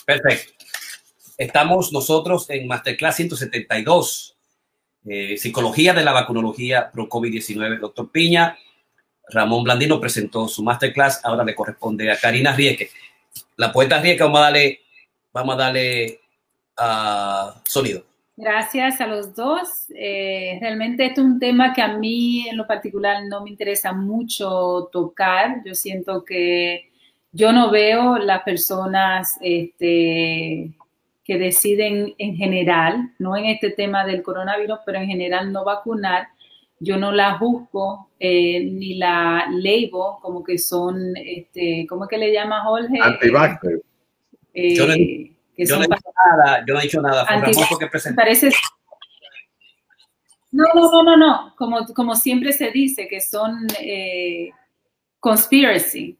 [0.05, 0.54] Perfecto.
[1.37, 4.37] Estamos nosotros en Masterclass 172,
[5.05, 7.79] eh, Psicología de la Vacunología Pro COVID-19.
[7.79, 8.57] Doctor Piña,
[9.29, 12.89] Ramón Blandino presentó su masterclass, ahora le corresponde a Karina Rieke.
[13.57, 14.79] La poeta Rieke, vamos a darle,
[15.33, 16.19] vamos a darle
[16.79, 18.03] uh, sonido.
[18.37, 19.69] Gracias a los dos.
[19.93, 23.93] Eh, realmente este es un tema que a mí en lo particular no me interesa
[23.93, 25.61] mucho tocar.
[25.65, 26.91] Yo siento que
[27.31, 30.71] yo no veo las personas este,
[31.25, 36.27] que deciden en general, no en este tema del coronavirus, pero en general no vacunar,
[36.79, 42.19] yo no la juzgo eh, ni la leibo como que son, este, ¿cómo es que
[42.19, 42.99] le llama Jorge?
[43.01, 43.81] Antivaxxer.
[44.53, 47.25] Eh, yo, no, yo, no he dicho nada, yo no he dicho nada.
[48.15, 48.51] Parece,
[50.51, 51.55] no, no, no, no, no.
[51.57, 54.51] Como, como siempre se dice, que son eh,
[55.19, 56.17] conspiracy.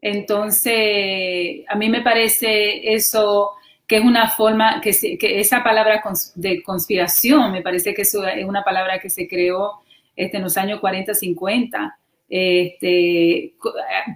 [0.00, 3.52] Entonces, a mí me parece eso
[3.92, 6.02] que es una forma, que, esa palabra
[6.36, 9.82] de conspiración, me parece que es una palabra que se creó
[10.16, 13.52] este, en los años 40, 50, este,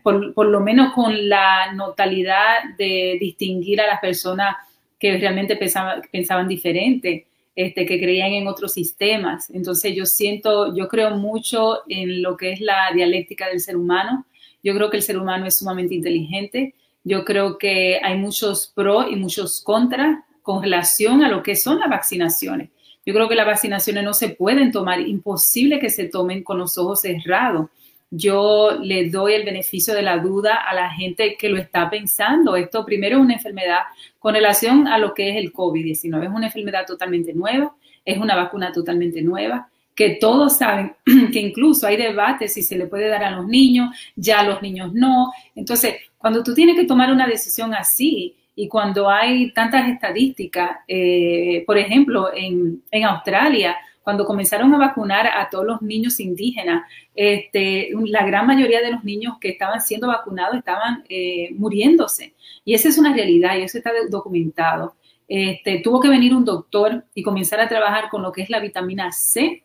[0.02, 4.56] por, por, lo menos con la notalidad de distinguir a las personas
[4.98, 9.50] que realmente pensaban, pensaban diferente, este, que creían en otros sistemas.
[9.50, 14.24] Entonces yo siento, yo creo mucho en lo que es la dialéctica del ser humano.
[14.62, 16.74] Yo creo que el ser humano es sumamente inteligente
[17.06, 21.78] yo creo que hay muchos pros y muchos contras con relación a lo que son
[21.78, 22.70] las vaccinaciones.
[23.06, 26.76] Yo creo que las vaccinaciones no se pueden tomar, imposible que se tomen con los
[26.78, 27.70] ojos cerrados.
[28.10, 32.56] Yo le doy el beneficio de la duda a la gente que lo está pensando.
[32.56, 33.82] Esto primero es una enfermedad
[34.18, 36.24] con relación a lo que es el COVID-19.
[36.24, 37.72] Es una enfermedad totalmente nueva,
[38.04, 40.94] es una vacuna totalmente nueva que todos saben
[41.32, 44.92] que incluso hay debates si se le puede dar a los niños, ya los niños
[44.92, 45.32] no.
[45.56, 51.64] Entonces, cuando tú tienes que tomar una decisión así y cuando hay tantas estadísticas, eh,
[51.66, 58.24] por ejemplo, en, Australia, cuando comenzaron a vacunar a todos los niños indígenas, este, la
[58.24, 62.34] gran mayoría de los niños que estaban siendo vacunados estaban eh, muriéndose.
[62.64, 64.94] Y esa es una realidad y eso está documentado.
[65.28, 68.60] Este, tuvo que venir un doctor y comenzar a trabajar con lo que es la
[68.60, 69.64] vitamina C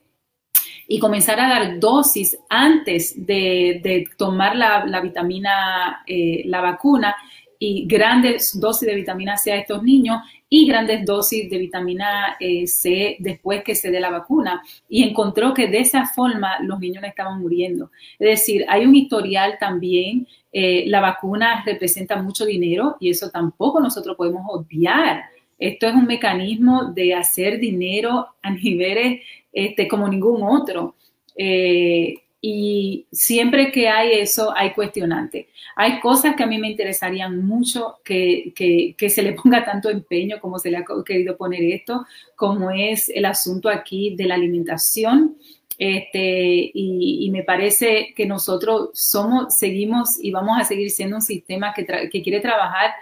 [0.92, 7.16] y comenzar a dar dosis antes de, tomar la, vitamina, eh, la vacuna
[7.58, 10.18] y grandes dosis de vitamina C a estos niños
[10.50, 14.62] y grandes dosis de vitamina eh, C después que se dé la vacuna.
[14.90, 17.90] Y encontró que de esa forma los niños estaban muriendo.
[18.20, 20.28] Es decir, hay un historial también.
[20.52, 25.24] Eh, la vacuna representa mucho dinero y eso tampoco nosotros podemos obviar.
[25.62, 29.22] Esto es un mecanismo de hacer dinero a niveles
[29.54, 30.96] este, como ningún otro.
[31.36, 35.46] Eh, y siempre que hay eso, hay cuestionantes.
[35.76, 38.52] Hay cosas que a mí me interesarían mucho que,
[38.98, 43.10] que, se le ponga tanto empeño como se le ha querido poner esto, como es
[43.10, 45.38] el asunto aquí de la alimentación.
[45.78, 51.72] Este, y, me parece que nosotros somos, seguimos y vamos a seguir siendo un sistema
[51.76, 52.94] que quiere trabajar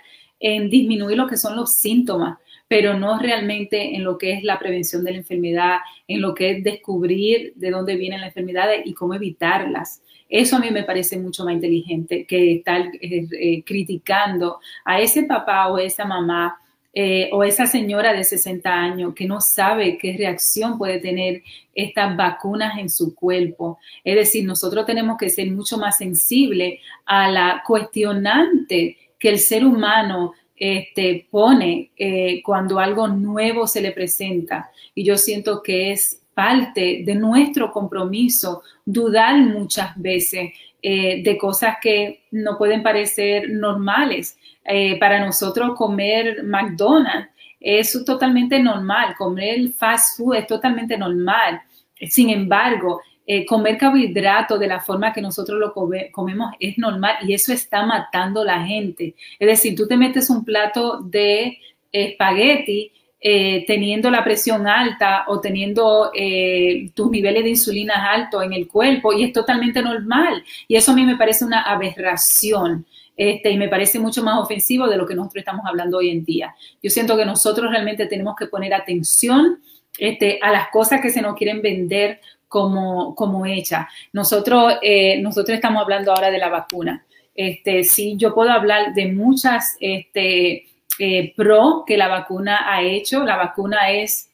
[0.41, 2.37] en disminuir lo que son los síntomas
[2.69, 6.51] pero no realmente en lo que es la prevención de la enfermedad, en lo que
[6.51, 10.03] es descubrir de dónde vienen las enfermedades y cómo evitarlas.
[10.29, 15.23] Eso a mí me parece mucho más inteligente que estar eh, eh, criticando a ese
[15.23, 16.59] papá o esa mamá
[16.93, 21.41] eh, o esa señora de 60 años que no sabe qué reacción puede tener
[21.73, 23.79] estas vacunas en su cuerpo.
[24.03, 29.65] Es decir, nosotros tenemos que ser mucho más sensibles a la cuestionante que el ser
[29.65, 34.69] humano este, pone eh, cuando algo nuevo se le presenta.
[34.93, 41.77] Y yo siento que es parte de nuestro compromiso dudar muchas veces eh, de cosas
[41.81, 44.37] que no pueden parecer normales.
[44.63, 51.61] Eh, para nosotros comer McDonald's es totalmente normal, comer fast food es totalmente normal.
[52.07, 55.71] Sin embargo, eh, comer carbohidratos de la forma que nosotros lo
[56.11, 59.13] comemos es normal y eso está matando a la gente.
[59.37, 61.59] Es decir, tú te metes un plato de
[61.91, 68.53] espagueti eh, teniendo la presión alta o teniendo eh, tus niveles de insulina altos en
[68.53, 70.43] el cuerpo y es totalmente normal.
[70.67, 72.83] Y eso a mí me parece una aberración.
[73.15, 76.25] Este, y me parece mucho más ofensivo de lo que nosotros estamos hablando hoy en
[76.25, 76.55] día.
[76.81, 79.59] Yo siento que nosotros realmente tenemos que poner atención
[79.99, 83.87] este, a las cosas que se nos quieren vender como, como hecha.
[84.11, 87.05] Nosotros, eh, nosotros estamos hablando ahora de la vacuna.
[87.33, 93.23] Este, sí, yo puedo hablar de muchas este, eh, pro que la vacuna ha hecho.
[93.23, 94.29] La vacuna es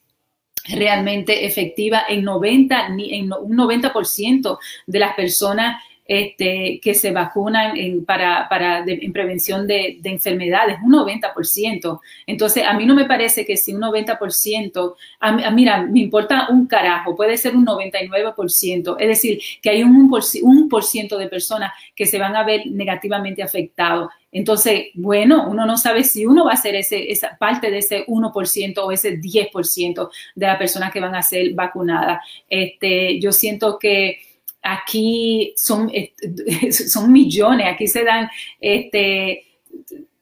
[0.68, 8.06] realmente efectiva en 90, en un 90% de las personas este, que se vacunan en,
[8.06, 12.00] para, para en prevención de, de, enfermedades, un 90%.
[12.28, 16.68] Entonces, a mí no me parece que si un 90%, a, mira, me importa un
[16.68, 20.12] carajo, puede ser un 99%, es decir, que hay un,
[20.44, 24.10] un por ciento de personas que se van a ver negativamente afectados.
[24.32, 28.06] Entonces, bueno, uno no sabe si uno va a ser ese, esa parte de ese
[28.06, 32.20] 1% o ese 10% de las personas que van a ser vacunadas.
[32.50, 34.20] Este, yo siento que
[34.66, 35.92] aquí son,
[36.72, 39.46] son millones, aquí se dan, este,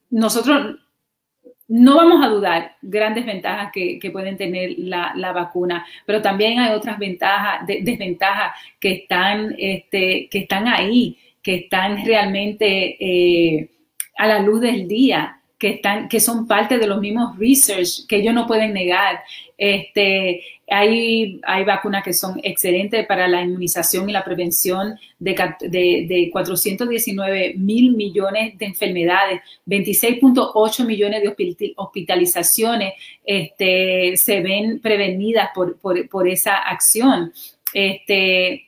[0.10, 0.78] nosotros
[1.70, 7.00] no vamos a dudar grandes ventajas que, pueden tener la, vacuna, pero también hay otras
[7.00, 13.70] ventajas, desventajas que están, este, que están ahí, que están realmente eh,
[14.18, 18.18] a la luz del día que, están, que son parte de los mismos research que
[18.18, 19.24] ellos no pueden negar.
[19.58, 26.30] Este, hay, hay vacunas que son excelentes para la inmunización y la prevención de, de,
[26.34, 36.10] 419 mil millones de enfermedades, 26.8 millones de hospitalizaciones este, se ven prevenidas por, por,
[36.10, 37.32] por esa acción.
[37.74, 38.66] Este,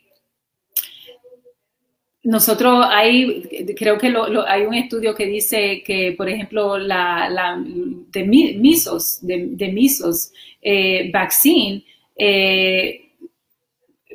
[2.25, 3.43] nosotros hay,
[3.77, 4.11] creo que
[4.47, 7.63] hay un estudio que dice que, por ejemplo, la,
[8.11, 11.83] de misos, de, misos eh, vaccine,
[12.17, 13.11] eh,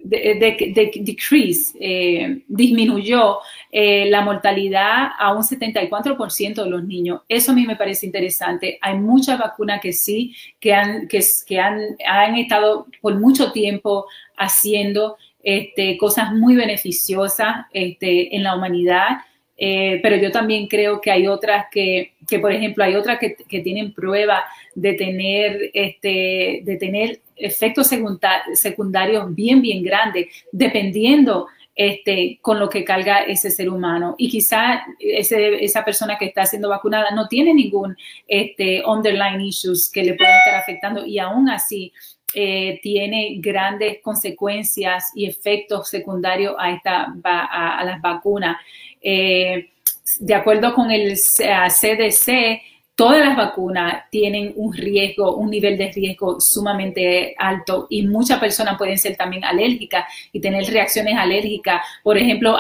[0.02, 3.38] de, decrease, eh, disminuyó
[3.72, 7.20] la mortalidad a un 74% de los niños.
[7.28, 8.76] Eso a mí me parece interesante.
[8.82, 15.16] Hay muchas vacunas que sí, que han, que han, han estado por mucho tiempo haciendo
[15.42, 19.18] este, cosas muy beneficiosas este, en la humanidad,
[19.57, 23.61] eh, pero yo también creo que hay otras que, que por ejemplo, hay otras que,
[23.61, 27.90] tienen prueba de tener, este, de tener efectos
[28.55, 34.14] secundarios bien, bien grandes, dependiendo este, con lo que carga ese ser humano.
[34.18, 40.05] Y quizá esa persona que está siendo vacunada no tiene ningún este, underlying issues que
[40.05, 41.92] le puedan estar afectando y aún así
[42.34, 48.56] eh, tiene grandes consecuencias y efectos secundarios a, esta, a, las vacunas.
[49.00, 49.70] Eh,
[50.18, 52.62] de acuerdo con el CDC,
[53.00, 58.76] todas las vacunas tienen un riesgo, un nivel de riesgo sumamente alto y muchas personas
[58.76, 61.80] pueden ser también alérgicas y tener reacciones alérgicas.
[62.02, 62.58] Por ejemplo,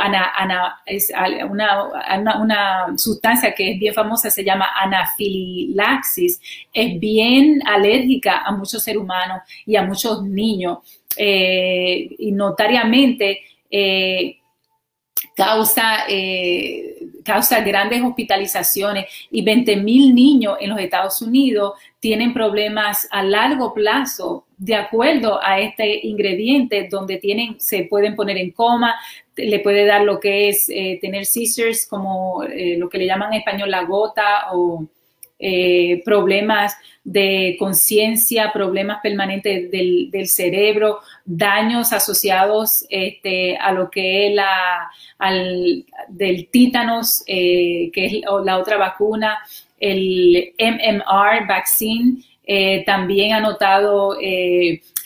[1.50, 6.40] una, sustancia que es bien famosa se llama anafililaxis.
[6.72, 10.78] Es bien alérgica a muchos seres humanos y a muchos niños.
[11.18, 14.38] Eh, y notariamente eh,
[15.36, 23.06] causa, eh, causa grandes hospitalizaciones y 20 mil niños en los Estados Unidos tienen problemas
[23.10, 28.94] a largo plazo de acuerdo a este ingrediente donde tienen, se pueden poner en coma,
[29.36, 33.32] le puede dar lo que es eh, tener seizures como eh, lo que le llaman
[33.32, 34.86] en español la gota o
[35.42, 44.34] eh, problemas de conciencia, problemas permanentes del, cerebro, daños asociados este, a lo que es
[44.34, 48.12] la, al, del títanos, eh, que es
[48.44, 49.38] la otra vacuna,
[49.78, 54.16] el MMR vaccine, eh, también ha notado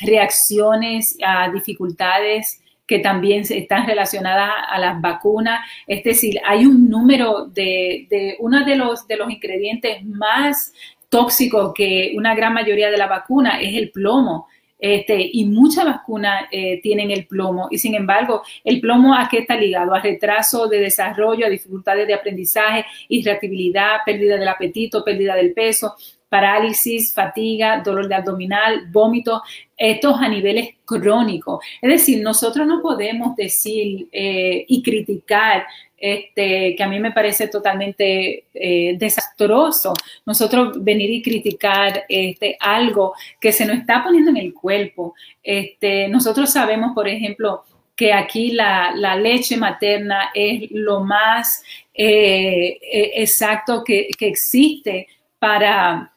[0.00, 5.60] reacciones a dificultades que también están relacionadas a las vacunas.
[5.86, 10.72] Es decir, hay un número de, de uno de los, de los ingredientes más
[11.08, 14.48] tóxicos que una gran mayoría de la vacuna es el plomo.
[14.86, 17.68] Este, y muchas vacunas eh, tienen el plomo.
[17.70, 22.06] Y sin embargo el plomo a qué está ligado a retraso de desarrollo, a dificultades
[22.06, 25.94] de aprendizaje, irritabilidad, pérdida del apetito, pérdida del peso,
[26.28, 29.42] parálisis, fatiga, dolor de abdominal, vómito,
[29.76, 31.64] estos a niveles crónicos.
[31.80, 35.64] Es decir, nosotros no podemos decir eh, y criticar
[35.96, 39.94] este, que a mí me parece totalmente eh, desastroso
[40.26, 45.14] nosotros venir y criticar este, algo que se nos está poniendo en el cuerpo.
[45.42, 47.62] Este, nosotros sabemos, por ejemplo,
[47.96, 51.62] que aquí la, leche materna es lo más
[51.94, 52.76] eh,
[53.14, 55.06] exacto que existe
[55.38, 56.13] para,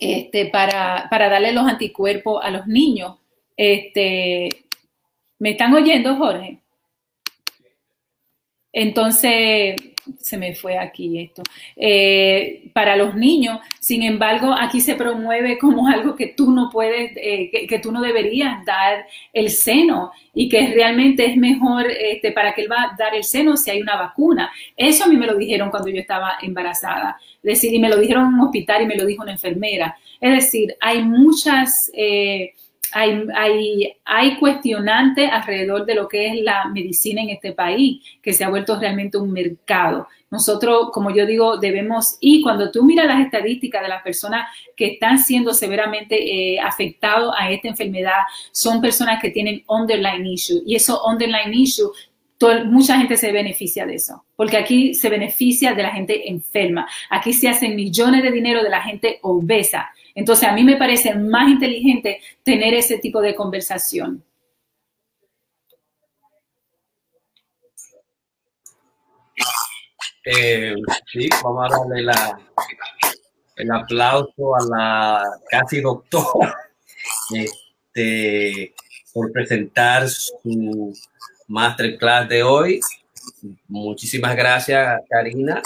[0.00, 3.18] este, para, para darle los anticuerpos a los niños.
[3.56, 4.48] Este,
[5.38, 6.58] ¿Me están oyendo, Jorge?
[8.72, 9.76] Entonces,
[10.18, 11.42] se me fue aquí esto,
[11.76, 13.60] eh, para los niños.
[13.78, 18.00] Sin embargo, aquí se promueve como algo que tú no puedes, eh, que, tú no
[18.00, 22.96] deberías dar el seno y que realmente es mejor este, para que él va a
[22.98, 24.50] dar el seno si hay una vacuna.
[24.76, 27.16] Eso a mí me lo dijeron cuando yo estaba embarazada.
[27.42, 29.96] Es decir, y me lo dijeron en un hospital y me lo dijo una enfermera.
[30.20, 31.90] Es decir, hay muchas...
[31.94, 32.54] Eh,
[32.92, 38.32] hay, hay, hay cuestionantes alrededor de lo que es la medicina en este país, que
[38.32, 40.08] se ha vuelto realmente un mercado.
[40.30, 44.92] Nosotros, como yo digo, debemos, y cuando tú miras las estadísticas de las personas que
[44.92, 46.16] están siendo severamente
[46.54, 48.20] eh, afectados a esta enfermedad,
[48.52, 51.90] son personas que tienen underlying issue, y eso underlying issue
[52.64, 57.32] mucha gente se beneficia de eso, porque aquí se beneficia de la gente enferma, aquí
[57.32, 61.48] se hacen millones de dinero de la gente obesa, entonces a mí me parece más
[61.48, 64.24] inteligente tener ese tipo de conversación.
[70.24, 70.74] Eh,
[71.10, 72.38] sí, vamos a darle la,
[73.56, 76.54] el aplauso a la casi doctora
[77.34, 78.74] este,
[79.12, 80.92] por presentar su
[81.48, 82.80] masterclass de hoy.
[83.68, 85.62] Muchísimas gracias, Karina.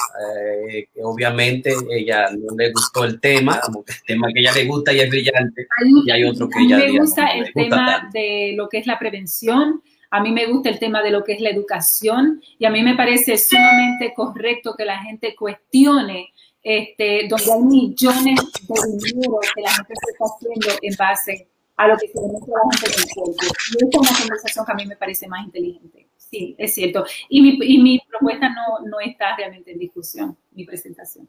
[0.72, 5.00] Eh, obviamente ella no le gustó el tema, el tema que ella le gusta y
[5.00, 5.66] es brillante.
[6.04, 9.82] y hay otro que ella me gusta el tema de lo que es la prevención.
[10.10, 12.82] A mí me gusta el tema de lo que es la educación y a mí
[12.82, 19.60] me parece sumamente correcto que la gente cuestione este, donde hay millones de dinero que
[19.60, 22.78] la gente se está haciendo en base a lo que se le mete a la
[22.78, 23.42] gente en el cuerpo.
[23.42, 26.03] Y esta es una conversación que a mí me parece más inteligente.
[26.34, 27.04] Sí, es cierto.
[27.28, 31.28] Y mi, y mi propuesta no, no está realmente en discusión, mi presentación.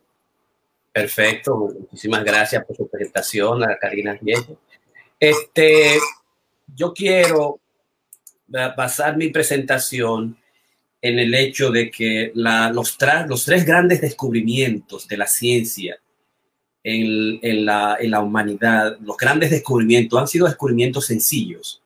[0.92, 4.20] Perfecto, muchísimas gracias por su presentación, a Karina.
[5.20, 6.00] Este,
[6.76, 7.60] yo quiero
[8.48, 10.36] basar mi presentación
[11.00, 12.98] en el hecho de que la, los,
[13.28, 16.00] los, tres grandes descubrimientos de la ciencia
[16.84, 21.84] en, en, la, en, la, humanidad, los grandes descubrimientos han sido descubrimientos sencillos.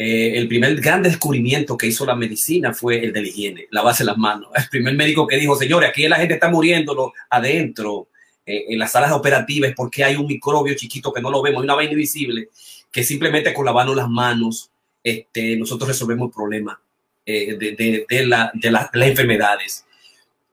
[0.00, 4.04] Eh, el primer gran descubrimiento que hizo la medicina fue el de la higiene, lavarse
[4.04, 4.48] las manos.
[4.54, 8.06] El primer médico que dijo, señores, aquí la gente está muriendo adentro,
[8.46, 11.74] eh, en las salas operativas, porque hay un microbio chiquito que no lo vemos, una
[11.74, 12.48] vaina invisible,
[12.92, 14.70] que simplemente con lavarnos las manos
[15.02, 16.80] este, nosotros resolvemos el problema
[17.26, 19.84] eh, de, la, las enfermedades.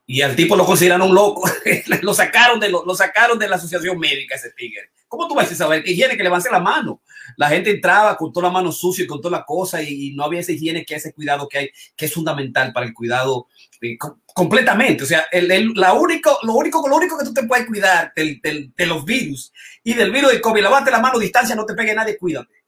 [0.07, 1.47] Y al tipo lo consideraron loco,
[2.01, 4.89] lo, sacaron de, lo, lo, sacaron de la asociación médica ese tigre.
[5.07, 6.99] ¿Cómo tú vas a saber que higiene que levante la mano?
[7.37, 10.23] La gente entraba con toda la mano sucia y con toda la cosa y, no
[10.23, 13.47] había esa higiene que ese cuidado que hay, que es fundamental para el cuidado
[13.81, 13.97] eh,
[14.33, 15.03] completamente.
[15.03, 19.05] O sea, la único, lo, único, lo único que tú te puedes cuidar de los
[19.05, 19.51] virus
[19.83, 22.65] y del virus de COVID, lavarte la mano, distancia, no te pegue nadie, cuídate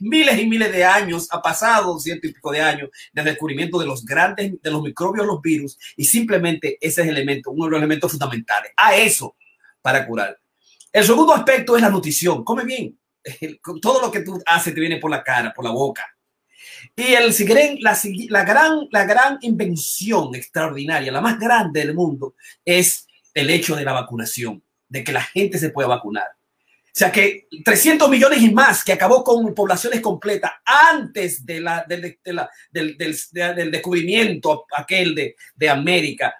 [0.00, 3.86] miles y miles de años, ha pasado ciento y pico de años del descubrimiento de
[3.86, 7.70] los grandes, de los microbios, los virus, y simplemente ese es el elemento, uno de
[7.72, 8.72] los elementos fundamentales.
[8.76, 9.36] A eso
[9.80, 10.38] para curar.
[10.92, 12.44] El segundo aspecto es la nutrición.
[12.44, 12.98] Come bien.
[13.82, 16.06] Todo lo que tú haces te viene por la cara, por la boca.
[16.96, 17.34] Y el,
[17.80, 17.98] la,
[18.28, 23.84] la, gran, la gran invención extraordinaria, la más grande del mundo, es el hecho de
[23.84, 26.26] la vacunación, de que la gente se pueda vacunar.
[26.90, 31.84] O sea que 300 millones y más que acabó con poblaciones completas antes de la,
[31.86, 32.18] del,
[32.72, 36.34] del, descubrimiento aquel de, de América.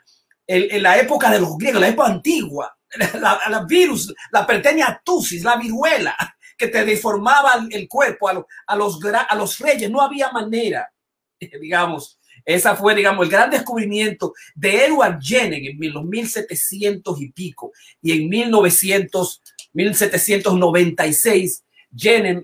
[0.44, 2.76] En, la época de los griegos, la época antigua,
[3.20, 6.16] la, virus, la pertenia tusis, la viruela,
[6.60, 9.90] que te deformaba el cuerpo a, a, los, a los reyes.
[9.90, 10.92] No había manera,
[11.40, 12.18] digamos.
[12.44, 18.12] Esa fue, digamos, el gran descubrimiento de Edward Jenner en los 1700 y pico y
[18.12, 19.42] en 1900
[19.72, 22.42] 1796, Jenner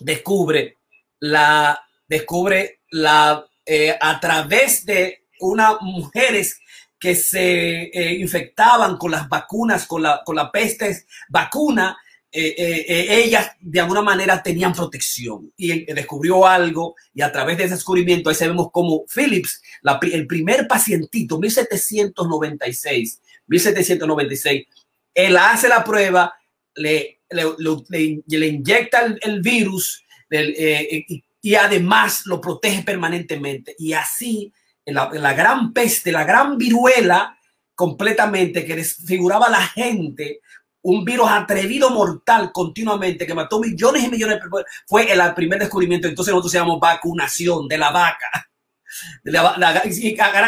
[0.00, 0.78] descubre
[1.20, 6.60] la, descubre la, eh, a través de unas mujeres
[6.98, 11.96] que se eh, infectaban con las vacunas, con la, con la peste vacuna,
[12.36, 17.74] eh, ellas de alguna manera tenían protección y descubrió algo y a través de ese
[17.74, 19.62] descubrimiento ahí sabemos como Phillips,
[20.02, 24.66] el primer pacientito, 1796, 1796,
[25.14, 26.34] él hace la prueba
[26.74, 31.04] le, le, inyecta el, virus eh,
[31.40, 33.74] y, además lo protege permanentemente.
[33.78, 34.52] Y así,
[34.86, 37.38] la, la gran peste, la gran viruela,
[37.74, 40.40] completamente que desfiguraba a la gente,
[40.84, 45.58] un virus atrevido mortal continuamente que mató millones y millones de personas, fue el primer
[45.58, 46.08] descubrimiento.
[46.08, 48.48] Entonces nosotros llamamos vacunación de la vaca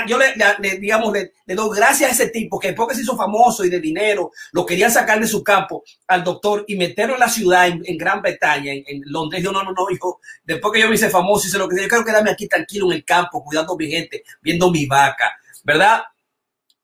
[0.07, 3.65] yo le, digamos, le, doy gracias a ese tipo que después que se hizo famoso
[3.65, 7.29] y de dinero, lo querían sacar de su campo al doctor y meterlo en la
[7.29, 9.43] ciudad, en, Gran Bretaña, en, Londres.
[9.43, 11.89] Yo, no, no, no, hijo, después que yo me hice famoso, hice lo que yo
[11.89, 16.03] quiero quedarme aquí tranquilo en el campo, cuidando a mi gente, viendo mi vaca, ¿verdad?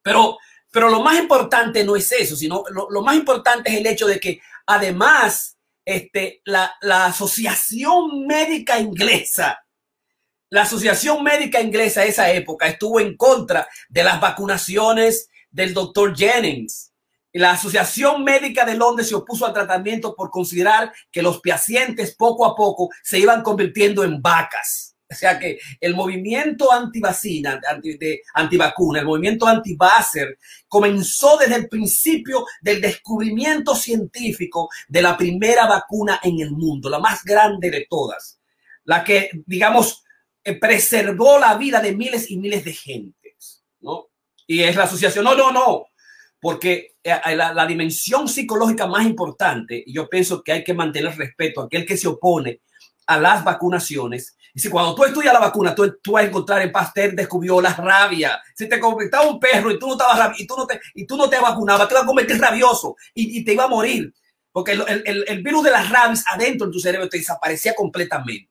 [0.03, 0.39] Pero,
[0.73, 4.19] pero lo más importante no es eso, sino lo, más importante es el hecho de
[4.19, 9.63] que además este, la, la Asociación Médica Inglesa
[10.53, 16.15] la Asociación Médica Inglesa de esa época estuvo en contra de las vacunaciones del doctor
[16.15, 16.93] Jennings.
[17.33, 22.45] La Asociación Médica de Londres se opuso al tratamiento por considerar que los pacientes poco
[22.45, 24.92] a poco se iban convirtiendo en vacas.
[25.13, 31.69] O sea que el movimiento antivacina, anti, de, antivacuna, el movimiento antivacer comenzó desde el
[31.69, 37.87] principio del descubrimiento científico de la primera vacuna en el mundo, la más grande de
[37.89, 38.41] todas.
[38.85, 40.03] La que, digamos,
[40.45, 44.09] eh, preservó la vida de miles y miles de gentes, ¿no?
[44.47, 45.87] Y es la asociación, no, no, no,
[46.41, 51.17] porque eh, la, la, dimensión psicológica más importante, y yo pienso que hay que mantener
[51.17, 52.61] respeto a aquel que se opone
[53.07, 54.37] a las vacunaciones.
[54.55, 57.61] Y si cuando tú estudias la vacuna, tú, tú vas a encontrar en Pasteur descubrió
[57.61, 58.41] la rabia.
[58.55, 61.17] Si te conectaba un perro y tú no estabas y tú no te y tú
[61.17, 64.13] no te vacunabas, te iba a convertir rabioso y, y te iba a morir.
[64.53, 68.51] Porque el, el, el, virus de las rabies adentro en tu cerebro te desaparecía completamente.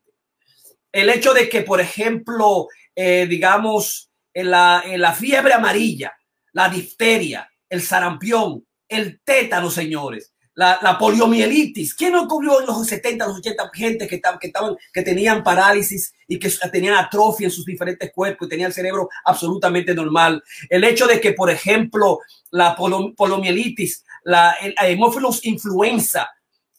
[0.90, 6.12] El hecho de que, por ejemplo, eh, digamos, la, en la fiebre amarilla,
[6.52, 11.94] la difteria, el sarampión, el tétano, señores, la, poliomielitis.
[11.94, 16.14] ¿Quién no ocurrió en los 70, los 80 gente que, que, estaban, que tenían parálisis
[16.26, 20.42] y que tenían atrofia en sus diferentes cuerpos y tenían el cerebro absolutamente normal?
[20.68, 26.28] El hecho de que, por ejemplo, la poliomielitis, la, hemófilos influenza,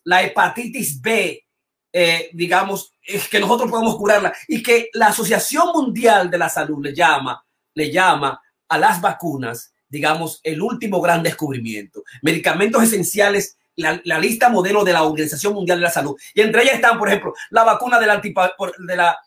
[0.03, 1.45] la hepatitis B,
[1.91, 6.84] eh, digamos, es que nosotros podemos curarla y que la Asociación Mundial de la Salud
[6.84, 7.43] le llama,
[7.76, 12.03] le llama a las vacunas, digamos, el último gran descubrimiento.
[12.24, 16.15] Medicamentos esenciales la, lista modelo de la Organización Mundial de la Salud.
[16.34, 19.17] Y entre ellas están, por ejemplo, la vacuna de la, de la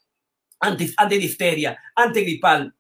[0.61, 2.74] anti, antidifteria, antigripal,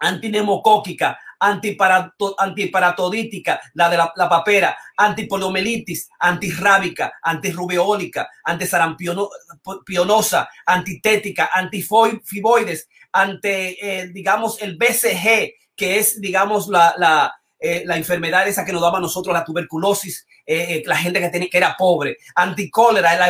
[0.00, 14.02] antinemocóquica, antiparato, antiparatodítica, la de la, la papera, antipoliomelitis, antirrábica, antirrubeólica, antisarampionosa, antitética, antifiboides, ante,
[14.02, 18.82] eh, digamos, el BCG, que es, digamos, la, la, eh, la enfermedad esa que nos
[18.82, 23.16] daba a nosotros, la tuberculosis, eh, eh, la gente que, tenía, que era pobre, anticólera,
[23.16, 23.28] la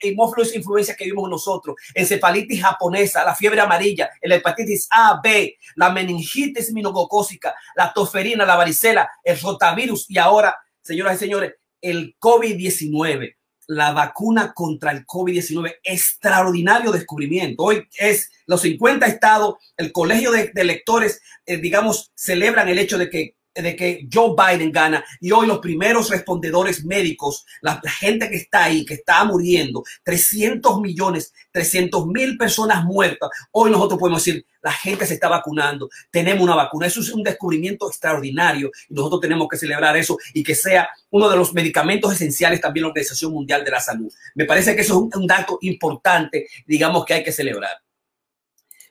[0.00, 5.90] hemófilos influencia que vimos nosotros, encefalitis japonesa, la fiebre amarilla, la hepatitis A, B, la
[5.90, 13.34] meningitis minogocócica, la toferina, la varicela, el rotavirus y ahora, señoras y señores, el COVID-19
[13.68, 15.76] la vacuna contra el COVID-19.
[15.82, 17.62] Extraordinario descubrimiento.
[17.62, 23.08] Hoy es los 50 estados, el colegio de, electores, eh, digamos, celebran el hecho de
[23.08, 28.36] que de que Joe Biden gana y hoy los primeros respondedores médicos, la, gente que
[28.36, 34.46] está ahí, que está muriendo, 300 millones, 300 mil personas muertas, hoy nosotros podemos decir,
[34.62, 39.20] la gente se está vacunando, tenemos una vacuna, eso es un descubrimiento extraordinario y nosotros
[39.20, 43.32] tenemos que celebrar eso y que sea uno de los medicamentos esenciales también la Organización
[43.32, 44.12] Mundial de la Salud.
[44.34, 47.76] Me parece que eso es un dato importante, digamos, que hay que celebrar.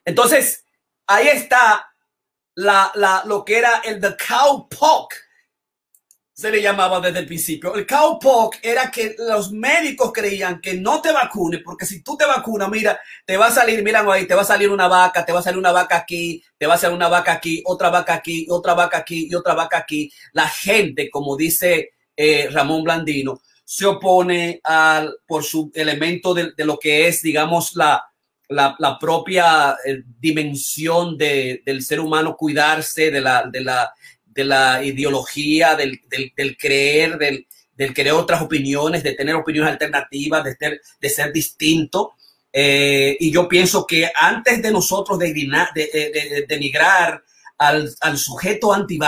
[0.04, 0.64] Entonces,
[1.06, 1.91] ahí está
[2.54, 4.16] la, la, lo que era el the
[6.34, 7.74] se le llamaba desde el principio.
[7.74, 12.24] El cowpox era que los médicos creían que no te vacunes, porque si tú te
[12.24, 15.32] vacunas, mira, te va a salir, mira ahí, te va a salir una vaca, te
[15.32, 18.14] va a salir una vaca aquí, te va a salir una vaca aquí, otra vaca
[18.14, 20.10] aquí, otra vaca aquí y otra vaca aquí.
[20.32, 26.64] La gente, como dice eh, Ramón Blandino, se opone al, por su elemento de, de
[26.64, 28.02] lo que es, digamos, la,
[28.52, 33.92] la, propia eh, dimensión de, del ser humano cuidarse de la, de la,
[34.24, 36.00] de la ideología, del,
[36.36, 41.32] del, creer, del, del, querer otras opiniones, de tener opiniones alternativas, de ser, de ser
[41.32, 42.12] distinto.
[42.52, 47.22] Eh, y yo pienso que antes de nosotros de, de, denigrar
[47.58, 48.98] al, al sujeto anti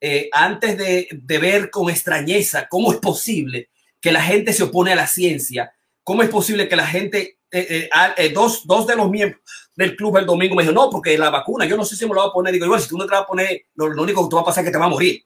[0.00, 3.70] eh, antes de, de ver con extrañeza cómo es posible
[4.00, 5.72] que la gente se opone a la ciencia,
[6.04, 9.40] cómo es posible que la gente eh, eh, eh, dos, dos de los miembros
[9.76, 12.14] del club el domingo me dijo, no, porque la vacuna, yo no sé si me
[12.14, 12.52] lo va a poner.
[12.52, 14.42] Digo, bueno, si tú no te vas a poner, lo, lo, único que te va
[14.42, 15.22] a pasar es que te va a morir.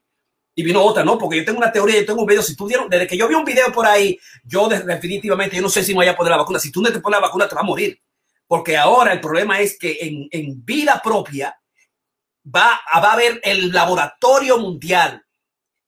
[0.57, 2.43] Y vino otra, no, porque yo tengo una teoría, yo tengo un video.
[2.43, 5.69] Si tú dieron, desde que yo vi un video por ahí, yo definitivamente, yo no
[5.69, 6.59] sé si me voy a poner la vacuna.
[6.59, 7.99] Si tú no te pones la vacuna, te va a morir.
[8.47, 11.57] Porque ahora el problema es que en, en vida propia
[12.45, 15.25] va, va a haber el laboratorio mundial.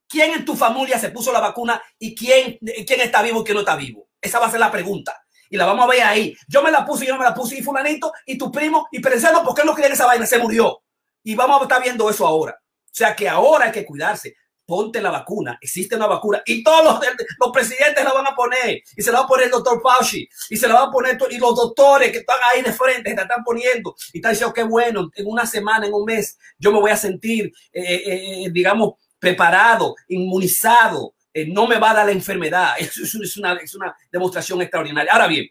[0.07, 2.57] ¿Quién en tu familia se puso la vacuna y quién,
[2.87, 4.07] quién está vivo y quién no está vivo?
[4.21, 5.22] Esa va a ser la pregunta
[5.53, 6.35] y la vamos a ver ahí.
[6.47, 8.99] Yo me la puse, yo no me la puse, y fulanito, y tu primo, y
[8.99, 10.25] pensando, ¿por qué no quería esa vaina?
[10.25, 10.81] Se murió.
[11.21, 12.59] Y vamos a estar viendo eso ahora.
[12.59, 14.35] O sea que ahora hay que cuidarse.
[14.65, 16.99] Ponte la vacuna, existe una vacuna y todos los,
[17.39, 20.25] los presidentes la van a poner y se la va a poner el doctor Fauci
[20.49, 23.15] y se la va a poner y los doctores que están ahí de frente se
[23.17, 26.71] la están poniendo y están diciendo qué bueno, en una semana, en un mes, yo
[26.71, 31.95] me voy a sentir, eh, eh, eh digamos, preparado, inmunizado, eh, no me va a
[31.95, 32.75] dar la enfermedad.
[32.79, 35.11] Es, una, es una demostración extraordinaria.
[35.11, 35.49] Ahora bien,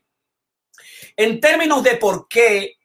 [1.16, 2.76] en términos de por qué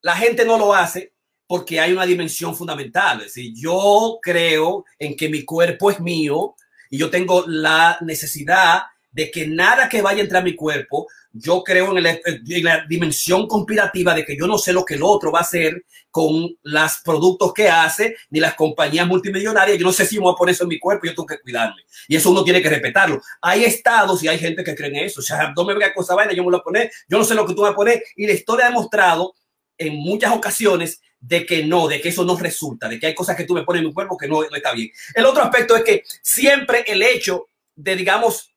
[0.00, 1.14] la gente no lo hace,
[1.46, 3.18] porque hay una dimensión fundamental.
[3.20, 6.54] Es decir, yo creo en que mi cuerpo es mío
[6.90, 11.06] y yo tengo la necesidad de que nada que vaya a entrar a mi cuerpo
[11.36, 14.94] yo creo en, el, en, la dimensión conspirativa de que yo no sé lo que
[14.94, 19.76] el otro va a hacer con los productos que hace, ni las compañías multimillonarias.
[19.76, 21.40] Yo no sé si me voy a poner eso en mi cuerpo, yo tengo que
[21.40, 21.82] cuidarme.
[22.06, 23.20] Y eso uno tiene que respetarlo.
[23.42, 25.20] Hay estados y hay gente que cree en eso.
[25.20, 27.24] O sea, no me vea cosa vaina, yo me lo voy a poner, yo no
[27.24, 28.00] sé lo que tú vas a poner.
[28.14, 29.34] Y la historia ha demostrado
[29.76, 33.34] en muchas ocasiones de que no, de que eso no resulta, de que hay cosas
[33.34, 34.90] que tú me pones en mi cuerpo que no, no está bien.
[35.14, 38.53] El otro aspecto es que siempre el hecho de, digamos,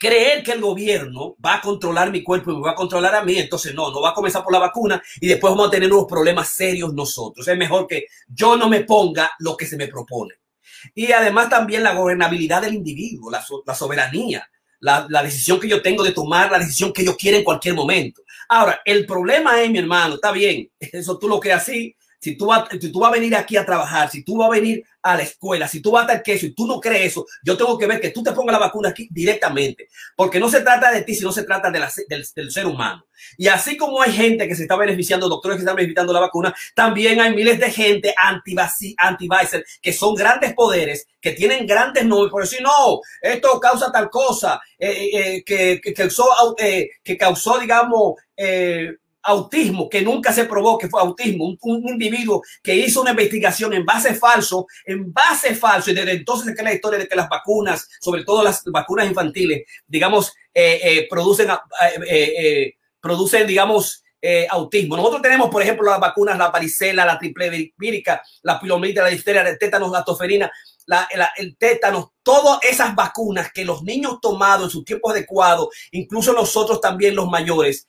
[0.00, 3.22] creer que el gobierno va a controlar mi cuerpo y me va a controlar a
[3.22, 5.92] mí, entonces no, no va a comenzar por la vacuna y después vamos a tener
[5.92, 7.46] unos problemas serios nosotros.
[7.46, 10.36] Es mejor que yo no me ponga lo que se me propone.
[10.94, 13.44] Y además también la gobernabilidad del individuo, la,
[13.74, 14.48] soberanía,
[14.80, 18.22] la, decisión que yo tengo de tomar la decisión que yo quiera en cualquier momento.
[18.48, 22.46] Ahora, el problema es, mi hermano, está bien, eso tú lo crees así, si tú,
[22.46, 25.16] vas, si tú vas a venir aquí a trabajar, si tú vas a venir a
[25.16, 27.78] la escuela, si tú vas a estar queso y tú no crees eso, yo tengo
[27.78, 31.02] que ver que tú te pongas la vacuna aquí directamente, porque no se trata de
[31.02, 33.06] ti, sino se trata del, ser humano.
[33.38, 36.54] Y así como hay gente que se está beneficiando, doctores que están beneficiando la vacuna,
[36.74, 38.54] también hay miles de gente anti
[38.98, 39.28] anti
[39.80, 44.60] que son grandes poderes, que tienen grandes nombres, por decir, no, esto causa tal cosa,
[44.78, 50.78] eh, eh, que, que, causó, eh, que causó, digamos, eh, autismo que nunca se probó
[50.78, 55.90] que fue autismo, un, individuo que hizo una investigación en base falso, en base falso,
[55.90, 59.06] y desde entonces es que la historia de que las vacunas, sobre todo las vacunas
[59.06, 61.48] infantiles, digamos, eh, eh, producen,
[62.06, 64.04] eh, producen, digamos,
[64.50, 64.96] autismo.
[64.96, 69.42] Nosotros tenemos, por ejemplo, las vacunas, la varicela, la triple vírica, la pilomitis, la difteria,
[69.42, 70.50] el tétanos, la toferina,
[71.36, 76.80] el tétano, todas esas vacunas que los niños tomados en su tiempo adecuado, incluso nosotros
[76.80, 77.86] también los mayores,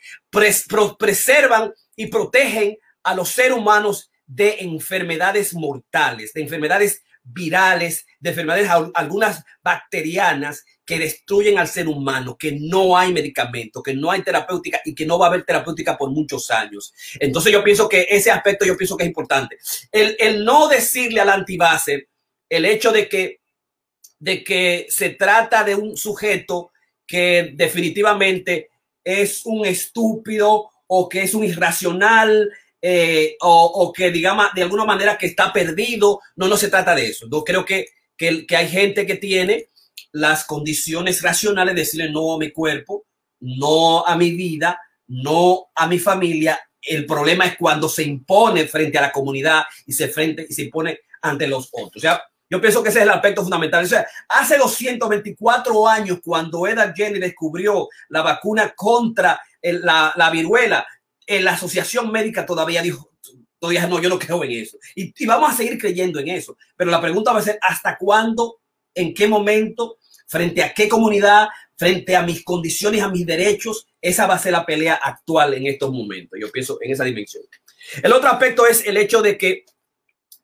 [0.97, 8.69] preservan y protegen a los seres humanos de enfermedades mortales, de enfermedades virales, de enfermedades
[8.93, 14.81] algunas bacterianas que destruyen al ser humano, que no hay medicamento, que no hay terapéutica
[14.83, 16.93] y que no va a haber terapéutica por muchos años.
[17.17, 19.57] Entonces yo pienso que ese aspecto yo pienso que es importante.
[19.89, 22.09] El, el no decirle al antibase,
[22.49, 23.39] el hecho de que,
[24.19, 26.73] de que se trata de un sujeto
[27.07, 28.67] que definitivamente
[29.01, 35.17] es un estúpido o que es un irracional eh, o, que digamos de alguna manera
[35.17, 36.19] que está perdido.
[36.35, 37.29] No, no se trata de eso.
[37.31, 37.85] Yo creo que,
[38.17, 39.67] que hay gente que tiene
[40.13, 43.05] las condiciones racionales de decirle no a mi cuerpo,
[43.39, 46.59] no a mi vida, no a mi familia.
[46.81, 50.63] El problema es cuando se impone frente a la comunidad y se, frente, y se
[50.63, 51.97] impone ante los otros.
[51.97, 53.85] O sea, yo pienso que ese es el aspecto fundamental.
[53.85, 60.85] O sea, hace 224 años, cuando Edward Jenner descubrió la vacuna contra la, la, viruela,
[61.25, 63.11] en la Asociación Médica todavía dijo,
[63.57, 64.77] todavía no, yo no creo en eso.
[64.95, 66.57] Y, y, vamos a seguir creyendo en eso.
[66.75, 68.59] Pero la pregunta va a ser, ¿hasta cuándo?
[68.93, 69.97] ¿En qué momento?
[70.31, 71.49] ¿Frente a qué comunidad?
[71.75, 73.85] ¿Frente a mis condiciones, a mis derechos?
[74.01, 76.39] Esa va a ser la pelea actual en estos momentos.
[76.39, 77.43] Yo pienso en esa dimensión.
[78.01, 79.65] El otro aspecto es el hecho de que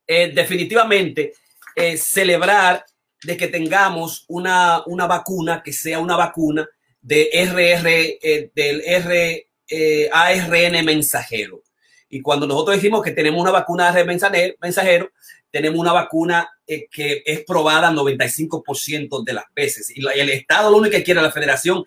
[0.05, 1.31] eh, definitivamente
[1.73, 2.85] eh, celebrar
[3.23, 6.67] de que tengamos una, una, vacuna que sea una vacuna
[6.99, 11.63] de RR, eh, del R, eh, ARN mensajero.
[12.09, 15.11] Y cuando nosotros decimos que tenemos una vacuna de mensajero, mensajero
[15.51, 19.89] tenemos una vacuna eh, que es probada 95% de las veces.
[19.95, 21.85] Y, el Estado lo único que quiere, la Federación,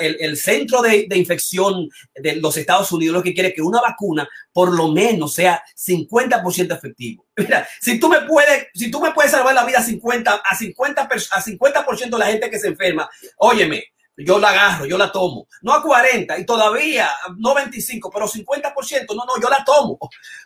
[0.00, 3.62] el, el, Centro de, de, Infección de los Estados Unidos lo que quiere es que
[3.62, 7.26] una vacuna por lo menos sea 50% efectivo.
[7.36, 10.56] Mira, si tú me puedes, si tú me puedes salvar la vida a 50, a
[10.56, 13.84] 50, a 50% de la gente que se enferma, óyeme,
[14.24, 15.48] yo la agarro, yo la tomo.
[15.62, 17.08] No a 40 y todavía
[17.38, 19.98] no 25, pero 50%, no, no, yo la tomo.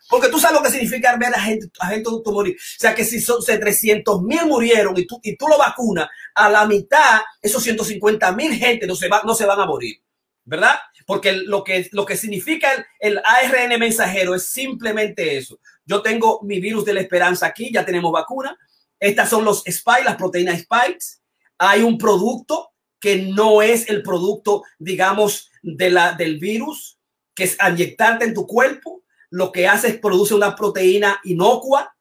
[0.09, 2.55] Porque tú sabes lo que significa ver a gente, a gente morir.
[2.55, 6.09] O sea, que si son si 300 mil murieron y tú, y tú lo vacunas,
[6.35, 10.01] a la mitad, esos 150 mil gente no se, va, no se van a morir.
[10.47, 10.77] ¿Verdad?
[11.07, 15.59] Porque lo que, lo que significa el, el ARN mensajero es simplemente eso.
[15.87, 18.57] Yo tengo mi virus de la esperanza aquí, ya tenemos vacuna.
[19.01, 21.21] Estas son los spikes, las proteínas spikes.
[21.57, 22.74] Hay un producto
[23.05, 26.99] que no es el producto, digamos, de la, del virus,
[27.35, 31.95] que es inyectarte en tu cuerpo, lo que hace es produce una proteína inocua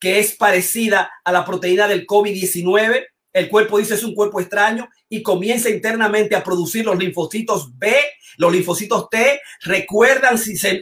[0.00, 3.04] que es parecida a la proteína del COVID-19.
[3.34, 7.94] El cuerpo dice es un cuerpo extraño y comienza internamente a producir los linfocitos B,
[8.38, 9.38] los linfocitos T.
[9.60, 10.80] Recuerdan si, se,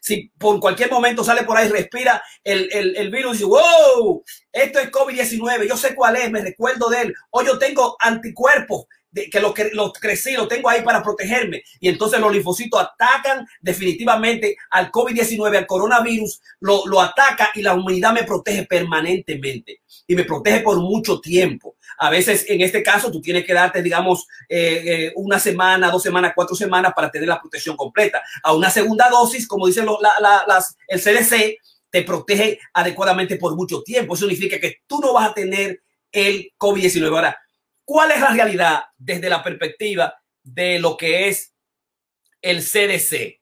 [0.00, 4.22] si por cualquier momento sale por ahí, respira el, el, el virus y dice, wow,
[4.52, 7.14] esto es COVID-19, yo sé cuál es, me recuerdo de él.
[7.30, 11.62] O yo tengo anticuerpos de, que lo, lo crecí, lo tengo ahí para protegerme.
[11.80, 17.74] Y entonces los linfocitos atacan definitivamente al COVID-19, al coronavirus, lo, lo ataca y la
[17.74, 21.76] humanidad me protege permanentemente y me protege por mucho tiempo.
[21.98, 26.02] A veces, en este caso, tú tienes que darte, digamos, eh, eh, una semana, dos
[26.02, 28.22] semanas, cuatro semanas para tener la protección completa.
[28.42, 31.58] A una segunda dosis, como dicen la, la, las, el CDC,
[31.90, 34.14] te protege adecuadamente por mucho tiempo.
[34.14, 37.06] Eso significa que tú no vas a tener el COVID-19.
[37.08, 37.38] Ahora,
[37.90, 40.14] ¿Cuál es la realidad desde la perspectiva
[40.44, 41.52] de lo que es
[42.40, 43.40] el CDC?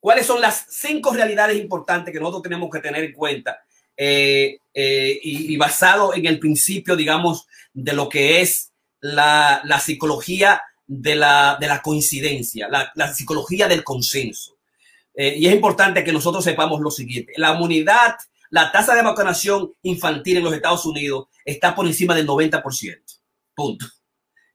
[0.00, 3.60] ¿Cuáles son las cinco realidades importantes que nosotros tenemos que tener en cuenta?
[3.96, 10.60] Eh, eh, y, y, basado en el principio, digamos, de lo que es la, psicología
[10.88, 14.58] de la, de la coincidencia, la, psicología del consenso.
[15.14, 17.34] Eh, y es importante que nosotros sepamos lo siguiente.
[17.36, 18.16] La inmunidad,
[18.52, 22.62] la tasa de vacunación infantil en los Estados Unidos está por encima del 90%.
[23.54, 23.86] Punto.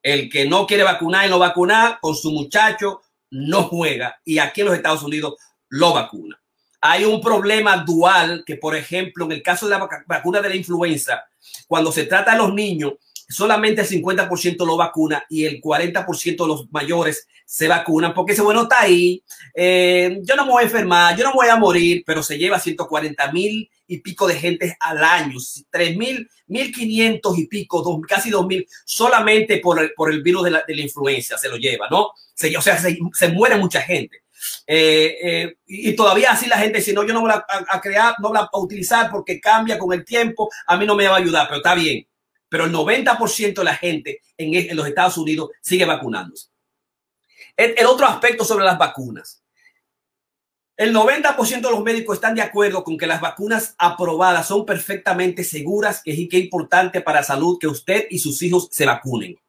[0.04, 4.22] El que no quiere vacunar y no vacunar con su muchacho no juega.
[4.24, 5.34] Y aquí en los Estados Unidos
[5.70, 6.40] lo vacuna.
[6.80, 10.56] Hay un problema dual que, por ejemplo, en el caso de la vacuna de la
[10.56, 11.26] influenza,
[11.68, 12.94] cuando se trata de los niños,
[13.28, 18.42] solamente el 50% lo vacuna y el 40% de los mayores se vacunan porque ese
[18.42, 19.24] bueno está ahí.
[19.54, 22.60] Eh, yo no me voy a enfermar, yo no voy a morir, pero se lleva
[22.60, 25.38] 140 mil y pico de gente al año,
[25.70, 30.52] 3 mil, 1500 y pico, dos, casi 2000 solamente por el, por el virus de
[30.52, 32.12] la, de la influenza se lo lleva, ¿no?
[32.34, 34.24] Se, o sea, se, se muere mucha gente.
[34.66, 38.16] Eh, eh, y todavía así la gente dice, no, yo no voy a, a, crear,
[38.20, 41.20] no voy a utilizar porque cambia con el tiempo, a mí no me va a
[41.20, 42.06] ayudar, pero está bien.
[42.50, 46.48] Pero el 90% de la gente en, en, los Estados Unidos sigue vacunándose.
[47.56, 49.44] El, el otro aspecto sobre las vacunas.
[50.78, 55.44] El 90% de los médicos están de acuerdo con que las vacunas aprobadas son perfectamente
[55.44, 59.40] seguras y que es importante para la salud que usted y sus hijos se vacunen.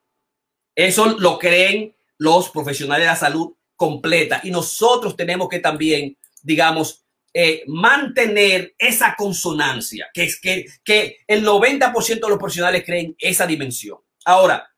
[0.75, 4.41] Eso lo creen los profesionales de la salud completa.
[4.43, 7.05] Y nosotros tenemos que también, digamos,
[7.35, 13.47] eh, mantener esa consonancia, que es que, que el 90% de los profesionales creen esa
[13.47, 13.99] dimensión.
[14.25, 14.69] Ahora,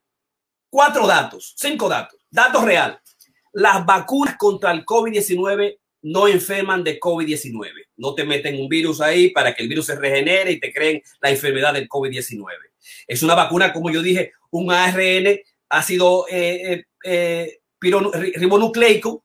[0.69, 2.99] cuatro datos, cinco datos, datos reales.
[3.53, 7.71] Las vacunas contra el COVID-19 no enferman de COVID-19.
[7.97, 11.03] No te meten un virus ahí para que el virus se regenere y te creen
[11.21, 12.47] la enfermedad del COVID-19.
[13.07, 19.25] Es una vacuna, como yo dije, un ARN ácido eh, eh ribonucleico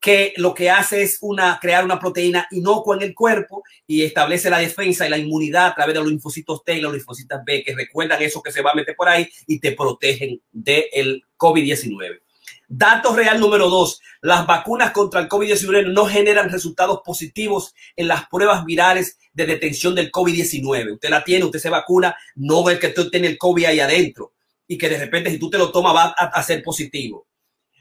[0.00, 1.18] que lo que hace es
[1.60, 5.74] crear una proteína inocua en el cuerpo y establece la defensa y la inmunidad a
[5.74, 8.70] través de los linfocitos T y los linfocitos B que recuerdan eso que se va
[8.72, 12.20] a meter por ahí y te protegen del COVID-19.
[12.68, 18.26] Dato real número dos, las vacunas contra el COVID-19 no generan resultados positivos en las
[18.28, 20.94] pruebas virales de detención del COVID-19.
[20.94, 24.32] Usted la tiene, usted se vacuna, no ve que usted tiene el COVID ahí adentro
[24.66, 27.28] y que de repente si tú te lo tomas va a, a ser positivo.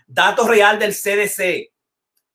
[0.07, 1.74] Dato real del CDC.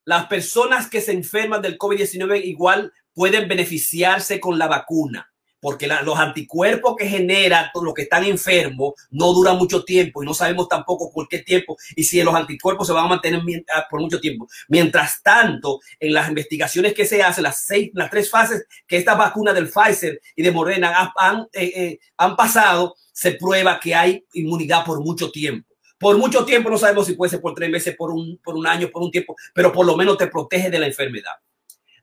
[0.04, 5.30] Las personas que se enferman del COVID-19 igual pueden beneficiarse con la vacuna,
[5.60, 10.32] porque los anticuerpos que genera los que están enfermos no duran mucho tiempo y no
[10.32, 13.42] sabemos tampoco por qué tiempo y si los anticuerpos se van a mantener
[13.74, 14.48] ah, por mucho tiempo.
[14.68, 19.18] Mientras tanto, en las investigaciones que se hacen, las seis, las tres fases que estas
[19.18, 24.24] vacunas del Pfizer y de Moderna han, eh, eh, han pasado, se prueba que hay
[24.32, 25.69] inmunidad por mucho tiempo
[26.00, 28.66] por mucho tiempo, no sabemos si puede ser por tres meses, por un, por un
[28.66, 31.32] año, por un tiempo, pero por lo menos te protege de la enfermedad.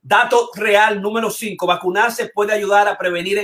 [0.00, 3.42] Dato real número cinco, vacunarse puede ayudar a prevenir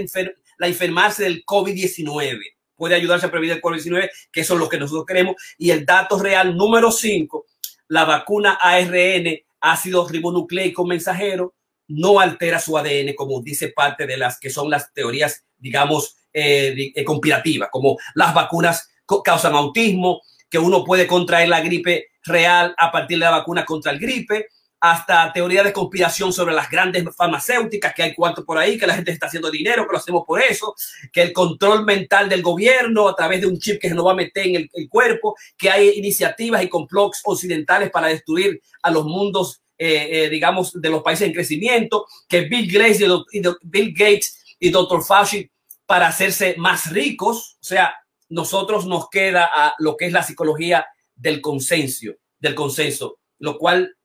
[0.58, 2.38] la enfermarse del COVID-19.
[2.76, 5.34] Puede ayudarse a prevenir el COVID-19, que eso es lo que nosotros queremos.
[5.58, 7.46] Y el dato real número cinco,
[7.88, 11.56] la vacuna ARN, ácido ribonucleico mensajero,
[11.88, 16.92] no altera su ADN, como dice parte de las que son las teorías, digamos, eh,
[16.94, 18.88] eh, conspirativas, como las vacunas
[19.24, 23.92] causan autismo, que uno puede contraer la gripe real a partir de la vacuna contra
[23.92, 24.48] el gripe,
[24.84, 28.94] hasta teoría de conspiración sobre las grandes farmacéuticas, que hay cuarto por ahí, que la
[28.94, 30.74] gente está haciendo dinero, que lo hacemos por eso,
[31.10, 34.12] que el control mental del gobierno a través de un chip que se nos va
[34.12, 39.06] a meter en el, cuerpo, que hay iniciativas y complots occidentales para destruir a los
[39.06, 44.56] mundos, eh, eh, digamos, de los países en crecimiento, que Bill Gates y, Bill Gates
[44.58, 45.02] y Dr.
[45.02, 45.50] Fauci
[45.86, 47.94] para hacerse más ricos, o sea,
[48.34, 53.96] nosotros nos queda a lo que es la psicología del consenso, del consenso, lo cual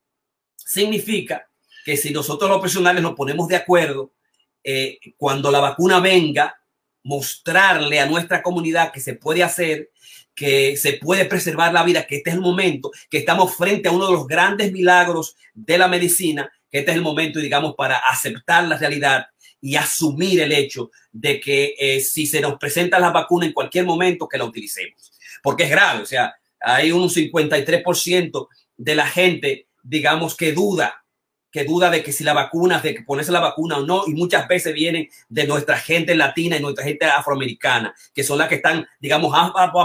[0.55, 1.49] significa
[1.84, 4.13] que si nosotros los profesionales nos ponemos de acuerdo,
[4.63, 6.55] eh, cuando la vacuna venga,
[7.01, 9.89] mostrarle a nuestra comunidad que se puede hacer,
[10.36, 13.91] que se puede preservar la vida, que este es el momento, que estamos frente a
[13.91, 17.97] uno de los grandes milagros de la medicina, que este es el momento, digamos, para
[17.97, 19.25] aceptar la realidad
[19.62, 23.86] y asumir el hecho de que eh, si se nos presenta la vacuna en cualquier
[23.86, 25.12] momento, que la utilicemos.
[25.43, 28.47] Porque es grave, o sea, hay un 53%
[28.78, 31.03] de la gente, digamos, que duda
[31.52, 34.14] que duda de que si la vacuna, de que ponerse la vacuna o no, y
[34.14, 38.56] muchas veces vienen de nuestra gente latina y nuestra gente afroamericana, que son las que
[38.56, 39.32] están, digamos,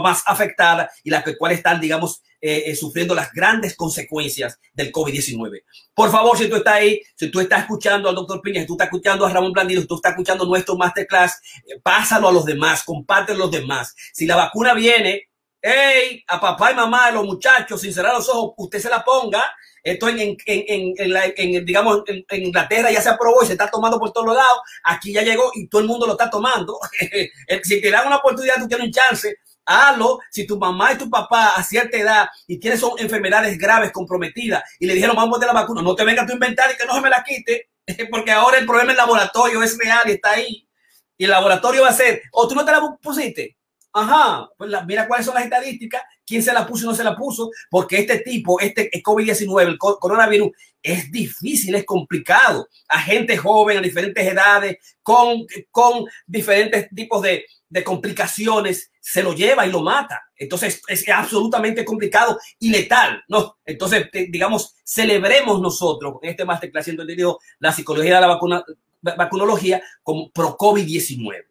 [0.02, 4.92] más afectadas y las que cuales están, digamos, eh, eh, sufriendo las grandes consecuencias del
[4.92, 5.62] COVID-19.
[5.94, 8.74] Por favor, si tú estás ahí, si tú estás escuchando al doctor Piña, si tú
[8.74, 12.44] estás escuchando a Ramón Blandino, si tú estás escuchando nuestro masterclass, eh, pásalo a los
[12.44, 13.94] demás, compártelo a los demás.
[14.12, 15.30] Si la vacuna viene,
[15.62, 19.02] hey, a papá y mamá, a los muchachos, sin cerrar los ojos, usted se la
[19.02, 19.42] ponga
[19.84, 23.52] esto en, en, en, en, la, en digamos, en, Inglaterra ya se aprobó y se
[23.52, 24.60] está tomando por todos lados.
[24.82, 26.78] Aquí ya llegó y todo el mundo lo está tomando.
[27.62, 29.36] si te dan una oportunidad, tú tienes un chance.
[29.66, 33.92] Hazlo si tu mamá y tu papá a cierta edad y tienes son enfermedades graves
[33.92, 36.76] comprometidas y le dijeron vamos a la vacuna, no te vengas tú a inventar y
[36.76, 37.70] que no se me la quite,
[38.10, 40.68] porque ahora el problema del laboratorio es real y está ahí.
[41.16, 43.56] Y el laboratorio va a ser, o tú no te la pusiste,
[43.96, 47.16] Ajá, pues mira cuáles son las estadísticas, quién se la puso y no se la
[47.16, 50.50] puso, porque este tipo, este COVID-19, el coronavirus,
[50.82, 52.68] es difícil, es complicado.
[52.88, 59.34] A gente joven, a diferentes edades, con, con diferentes tipos de, de complicaciones, se lo
[59.34, 60.22] lleva y lo mata.
[60.36, 63.58] Entonces es absolutamente complicado y letal, ¿no?
[63.64, 68.64] Entonces, digamos, celebremos nosotros en este masterclass, entendido la psicología de la vacuna,
[69.00, 71.46] vacunología como pro COVID-19.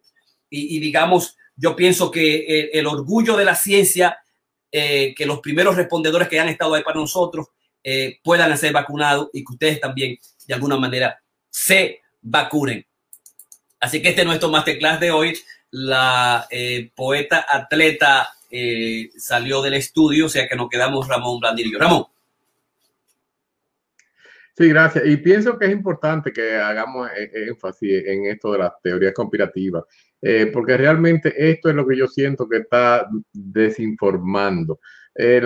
[0.50, 4.18] Y, y digamos, yo pienso que el, orgullo de la ciencia,
[4.76, 7.46] eh, que los primeros respondedores que han estado ahí para nosotros
[7.84, 10.18] eh, puedan ser vacunados y que ustedes también
[10.48, 11.16] de alguna manera
[11.48, 12.84] se vacunen.
[13.78, 15.38] Así que este es nuestro masterclass de hoy.
[15.70, 18.30] La eh, poeta atleta
[19.16, 21.78] salió del estudio, o sea que nos quedamos Ramón Blandillo.
[21.78, 22.06] Ramón.
[24.56, 25.04] Sí, gracias.
[25.06, 29.84] Y pienso que es importante que hagamos énfasis en esto de las teorías conspirativas
[30.26, 34.80] eh, porque realmente esto es lo que yo siento que está desinformando.
[35.14, 35.42] Eh,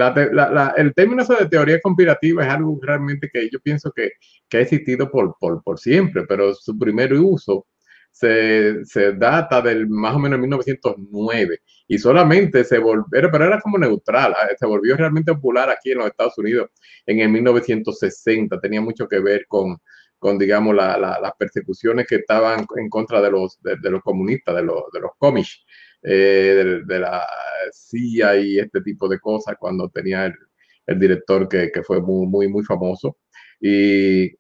[0.77, 4.13] el término de teoría conspirativa es algo realmente que yo pienso que,
[4.57, 7.67] ha existido por, por, siempre, pero su primer uso
[8.19, 13.79] se, se, data del más o menos 1909 y solamente se volvió, pero era como
[13.79, 16.71] neutral, ah, se volvió realmente popular aquí en los Estados Unidos
[17.07, 19.77] en el 1960, tenía mucho que ver con,
[20.19, 24.83] con digamos, las persecuciones que estaban en contra de los, de, los comunistas, de los,
[24.93, 25.65] de los cómics,
[26.03, 27.25] eh, de, la
[27.73, 30.35] CIA y este tipo de cosas, cuando tenía el,
[30.87, 33.17] el director que, que, fue muy, muy, muy famoso.
[33.61, 34.33] Y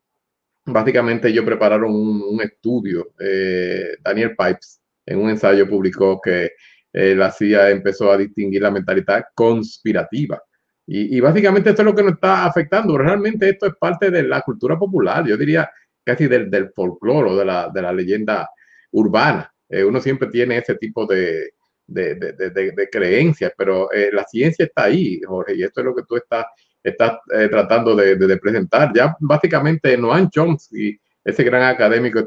[0.68, 6.52] básicamente ellos prepararon un, estudio, eh, Daniel Pipes, en un ensayo publicó que
[6.92, 10.42] eh, la CIA empezó a distinguir la mentalidad conspirativa
[10.90, 12.96] y, básicamente esto es lo que nos está afectando.
[12.96, 15.70] Realmente esto es parte de la cultura popular, yo diría
[16.02, 18.48] casi del, folclore, de la, de la leyenda
[18.92, 19.52] urbana.
[19.68, 21.50] Eh, uno siempre tiene ese tipo de,
[21.86, 26.16] de, de, creencias, pero la ciencia está ahí, Jorge, y esto es lo que tú
[26.16, 26.46] estás,
[26.82, 28.92] estás eh, tratando de, presentar.
[28.94, 32.20] Ya básicamente Noam Chomsky, ese gran académico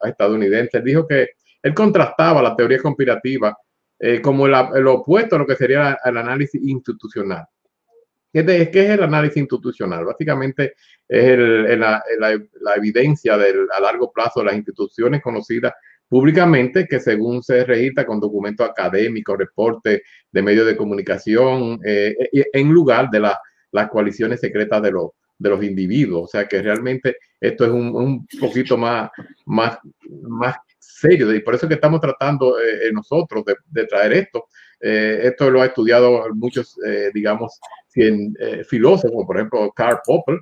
[0.00, 1.30] estadounidense, dijo que
[1.62, 3.56] él contrastaba la teoría conspirativa
[4.22, 7.44] como el, el, opuesto a lo que sería el análisis institucional.
[8.32, 10.04] ¿Qué, es el análisis institucional?
[10.04, 10.74] Básicamente
[11.08, 11.38] es
[11.78, 12.02] la,
[12.76, 15.72] evidencia a largo plazo de las instituciones conocidas
[16.08, 22.14] públicamente que según se registra con documentos académicos, reportes de medios de comunicación, eh,
[22.52, 23.20] en lugar de
[23.72, 26.24] las coaliciones secretas de los, de los individuos.
[26.24, 29.10] O sea que realmente esto es un, poquito más,
[29.46, 29.78] más,
[30.22, 34.46] más serio y por eso que estamos tratando eh, nosotros de, traer esto.
[34.80, 36.76] Eh, esto lo ha estudiado muchos,
[37.12, 37.58] digamos,
[37.94, 40.38] eh, filósofos, por ejemplo, Karl Popper,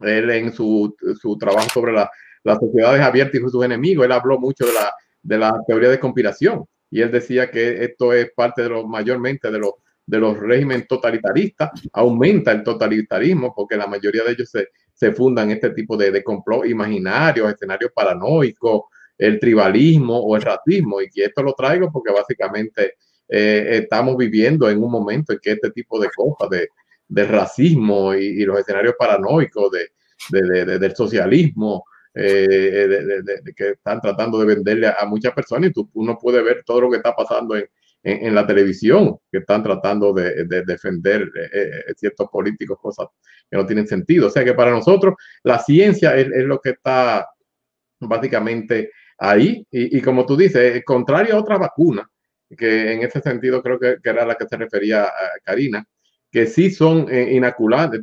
[0.00, 2.10] él en su, su trabajo sobre la,
[2.44, 5.98] las sociedades abiertas y sus enemigos, él habló mucho de la, de la teoría de
[5.98, 9.72] conspiración y él decía que esto es parte de lo mayormente de los
[10.06, 15.50] de los regímenes totalitaristas, aumenta el totalitarismo porque la mayoría de ellos se, se fundan
[15.50, 18.82] en este tipo de, de complot imaginarios, escenarios paranoicos,
[19.18, 21.00] el tribalismo o el racismo.
[21.00, 22.94] Y que esto lo traigo porque básicamente
[23.28, 26.68] eh, estamos viviendo en un momento en que este tipo de cosas, de,
[27.08, 31.84] de racismo y, los escenarios paranoicos de, del socialismo,
[32.14, 36.62] eh, de, que están tratando de venderle a, muchas personas y tú, uno puede ver
[36.64, 37.68] todo lo que está pasando en,
[38.06, 43.08] en, la televisión, que están tratando de, defender eh, ciertos políticos, cosas
[43.50, 44.28] que no tienen sentido.
[44.28, 47.28] O sea que para nosotros la ciencia es, es lo que está
[48.00, 52.06] básicamente ahí y, y, como tú dices, contrario a otras vacunas,
[52.56, 55.84] que en ese sentido creo que, era la que se refería a Karina,
[56.30, 57.40] que sí son eh,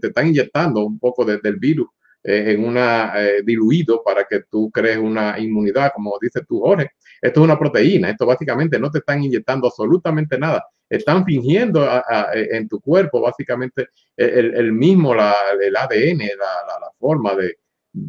[0.02, 1.88] te están inyectando un poco del virus
[2.24, 6.92] eh, en una eh, diluido para que tú crees una inmunidad, como dice tú, Jorge.
[7.24, 10.66] Esto es una proteína, esto básicamente no te están inyectando absolutamente nada.
[10.90, 11.90] Están fingiendo
[12.34, 17.56] en tu cuerpo básicamente el, el mismo, la, el ADN, la, la forma de,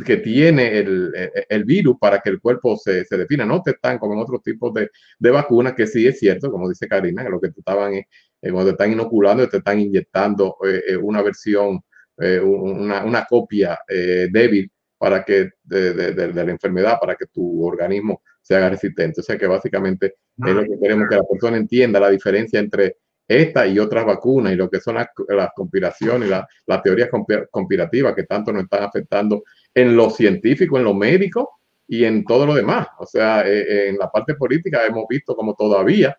[0.05, 1.13] que tiene el,
[1.49, 3.45] el, virus para que el cuerpo se, se, defina.
[3.45, 6.69] No te están como en otros tipos de, de, vacunas, que sí es cierto, como
[6.69, 8.07] dice Karina, que lo que te estaban, eh,
[8.41, 11.81] cuando te están inoculando, te están inyectando eh, eh, una versión,
[12.17, 18.55] una, una, copia débil para que de, de, la enfermedad, para que tu organismo se
[18.55, 19.21] haga resistente.
[19.21, 22.99] O sea que básicamente es lo que queremos que la persona entienda la diferencia entre
[23.27, 27.09] esta y otras vacunas y lo que son las, las conspiraciones, las, las teorías
[27.51, 32.45] conspirativas que tanto nos están afectando en lo científico, en lo médico y en todo
[32.45, 32.87] lo demás.
[32.99, 36.17] O sea, eh, eh, en la parte política hemos visto como todavía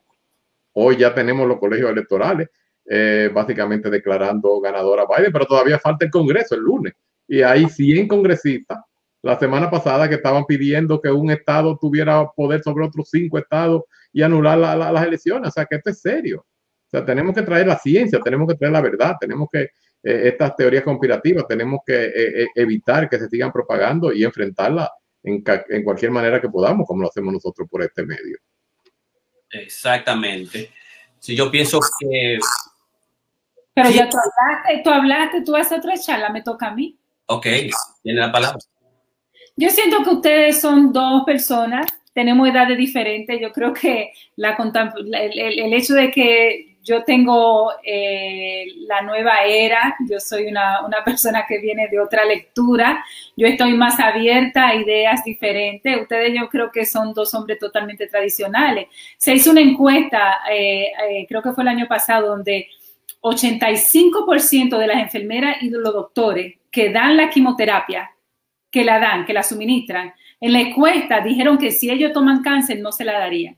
[0.77, 2.49] Hoy ya tenemos los colegios electorales,
[2.85, 6.93] eh, básicamente declarando ganadora a Biden, pero todavía falta el Congreso el lunes.
[7.27, 8.79] Y hay 100 congresistas
[9.25, 13.81] la semana pasada que estaban pidiendo que un estado tuviera poder sobre otros cinco estados
[14.13, 15.49] y anular las elecciones.
[15.49, 16.41] O sea, que esto es serio.
[16.41, 19.69] O sea, tenemos que traer la ciencia, tenemos que traer la verdad, tenemos que, eh,
[20.03, 24.89] estas teorías conspirativas, tenemos que eh, eh, evitar que se sigan propagando y enfrentarlas
[25.23, 28.37] en, en cualquier manera que podamos, como lo hacemos nosotros por este medio.
[29.49, 30.69] Exactamente.
[31.17, 32.37] Si yo pienso que...
[33.73, 36.95] Pero ya tú hablaste, tú hablaste, tú haces otra charla, me toca a mí.
[37.25, 37.47] Ok,
[38.03, 38.59] tiene la palabra.
[39.57, 43.39] Yo siento que ustedes son dos personas, tenemos edades diferentes.
[43.39, 49.95] Yo creo que la, el, el hecho de que yo tengo eh, la nueva era,
[50.07, 53.03] yo soy una, una, persona que viene de otra lectura,
[53.35, 55.99] yo estoy más abierta a ideas diferentes.
[55.99, 58.87] Ustedes yo creo que son dos hombres totalmente tradicionales.
[59.17, 62.67] Se hizo una encuesta, eh, eh, creo que fue el año pasado, donde
[63.21, 68.14] 85% de las enfermeras y de los doctores que dan la quimioterapia
[68.75, 72.81] que la dan, que la suministran, en la encuesta dijeron que si ellos toman cáncer
[72.81, 73.57] no se la darían,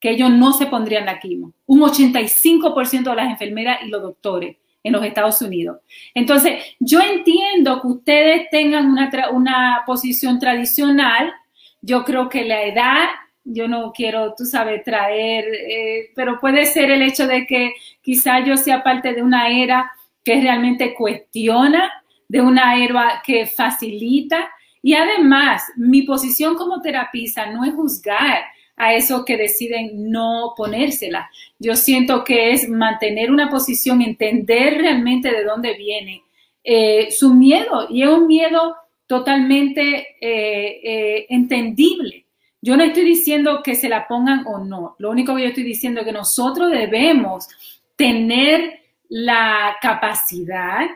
[0.00, 1.52] que ellos no se pondrían la quimo.
[1.66, 5.78] Un 85% de las enfermeras y los doctores en los Estados Unidos.
[6.12, 11.32] Entonces, yo entiendo que ustedes tengan una, una posición tradicional.
[11.80, 13.06] Yo creo que la edad,
[13.44, 18.44] yo no quiero, tú sabes, traer, eh, pero puede ser el hecho de que quizá
[18.44, 19.92] yo sea parte de una era
[20.24, 21.88] que realmente cuestiona,
[22.26, 24.50] de una era que facilita,
[24.82, 28.44] y además, mi posición como terapista no es juzgar
[28.76, 31.30] a esos que deciden no ponérsela.
[31.58, 36.22] Yo siento que es mantener una posición, entender realmente de dónde viene
[36.62, 37.86] eh, su miedo.
[37.88, 42.26] Y es un miedo totalmente eh, eh, entendible.
[42.60, 44.96] Yo no estoy diciendo que se la pongan o no.
[44.98, 47.48] Lo único que yo estoy diciendo es que nosotros debemos
[47.96, 50.86] tener la capacidad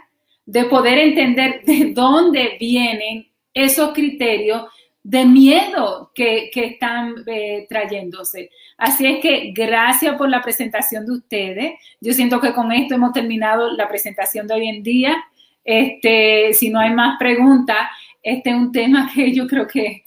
[0.44, 4.64] de poder entender de dónde vienen esos criterios
[5.02, 8.50] de miedo que, están eh, trayéndose.
[8.76, 11.72] Así es que gracias por la presentación de ustedes.
[12.00, 15.16] Yo siento que con esto hemos terminado la presentación de hoy en día.
[15.64, 17.78] Este, si no hay más preguntas,
[18.22, 20.02] este es un tema que yo creo que,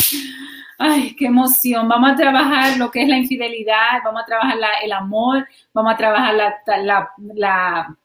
[0.78, 1.88] ay, qué emoción.
[1.88, 5.98] Vamos a trabajar lo que es la infidelidad, vamos a trabajar el amor, vamos a
[5.98, 7.98] trabajar la la,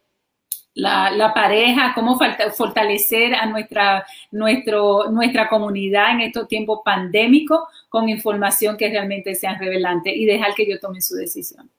[1.34, 8.88] pareja, cómo fortalecer a nuestra, nuestro, nuestra comunidad en estos tiempos pandémicos con información que
[8.88, 11.70] realmente sea revelante y dejar que yo tome su decisión.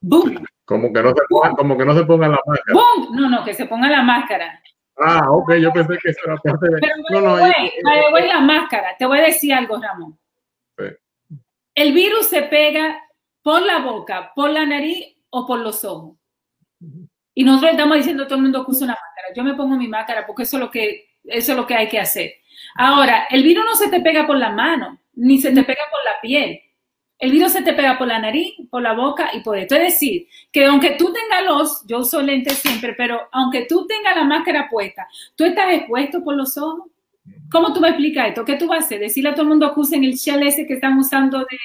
[0.00, 0.44] ¡Boom!
[0.64, 2.72] Como que no se ponga, como que no se ponga la máscara.
[2.72, 3.16] ¡Boom!
[3.16, 4.60] No, no, que se ponga la máscara.
[4.96, 6.78] Ah, ok, yo pensé que eso era parte de...
[6.80, 8.96] Pero no, no, voy, la máscara.
[8.98, 10.18] Te voy a decir algo, Ramón.
[11.74, 12.98] El virus se pega
[13.42, 16.16] por la boca, por la nariz o por los ojos.
[17.34, 19.28] Y nosotros estamos diciendo a todo el mundo que usa una máscara.
[19.34, 21.88] Yo me pongo mi máscara porque eso es lo que, eso es lo que hay
[21.88, 22.32] que hacer.
[22.74, 26.04] Ahora, el virus no se te pega por la mano, ni se te pega por
[26.04, 26.60] la piel.
[27.18, 29.74] El virus se te pega por la nariz, por la boca y por esto.
[29.74, 34.16] Es decir, que aunque tú tengas los, yo uso lentes siempre, pero aunque tú tengas
[34.16, 35.06] la máscara puesta,
[35.36, 36.90] tú estás expuesto por los ojos.
[37.50, 38.44] ¿Cómo tú me explicas esto?
[38.44, 39.00] ¿Qué tú vas a hacer?
[39.00, 41.58] Decirle a todo el mundo que usen el shell ese que están usando de,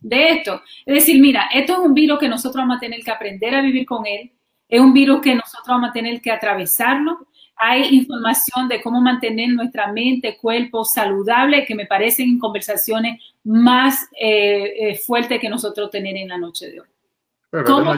[0.00, 0.62] de esto.
[0.86, 3.60] Es decir, mira, esto es un virus que nosotros vamos a tener que aprender a
[3.60, 4.32] vivir con él
[4.72, 7.26] es un virus que nosotros vamos a tener que atravesarlo.
[7.56, 14.72] Hay información de cómo mantener nuestra mente, cuerpo saludable, que me parecen conversaciones más eh,
[14.78, 16.88] eh, fuertes que nosotros tener en la noche de hoy.
[17.66, 17.92] ¿Cómo,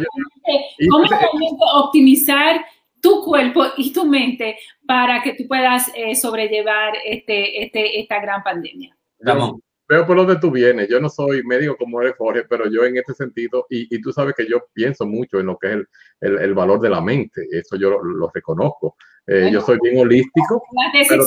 [1.74, 2.66] optimizar
[3.00, 8.42] tu cuerpo y tu mente para que tú puedas eh, sobrellevar este, este, esta gran
[8.42, 8.96] pandemia?
[9.20, 9.62] Ramón
[9.94, 10.88] veo por donde tú vienes.
[10.88, 14.12] Yo no soy médico como eres, Jorge, pero yo en este sentido, y, y tú
[14.12, 15.88] sabes que yo pienso mucho en lo que es el,
[16.20, 18.96] el, el valor de la mente, eso yo lo, reconozco.
[19.26, 20.62] Eh, yo soy bien holístico,
[21.08, 21.24] pero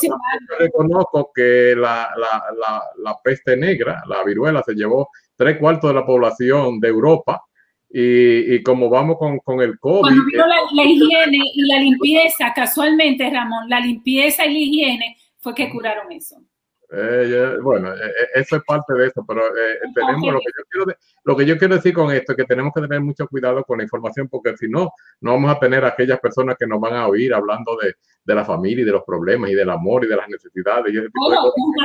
[0.60, 5.96] reconozco que la, la, la, la, peste negra, la viruela, se llevó tres cuartos de
[5.96, 7.44] la población de Europa.
[7.90, 10.02] Y, y como vamos con, con, el COVID.
[10.02, 15.18] Cuando vino la, la higiene y la limpieza, casualmente, Ramón, la limpieza y la higiene
[15.40, 16.36] fue que curaron eso.
[16.90, 19.42] Eh, bueno, eh, eh, eso es parte de eso, pero
[19.94, 22.72] tenemos lo que, yo quiero, lo que yo quiero decir con esto es que tenemos
[22.74, 26.20] que tener mucho cuidado con la información porque si no, no vamos a tener aquellas
[26.20, 29.50] personas que nos van a oír hablando de, de la familia y de los problemas
[29.50, 30.94] y del amor y de las necesidades.
[30.94, 31.30] Y ese tipo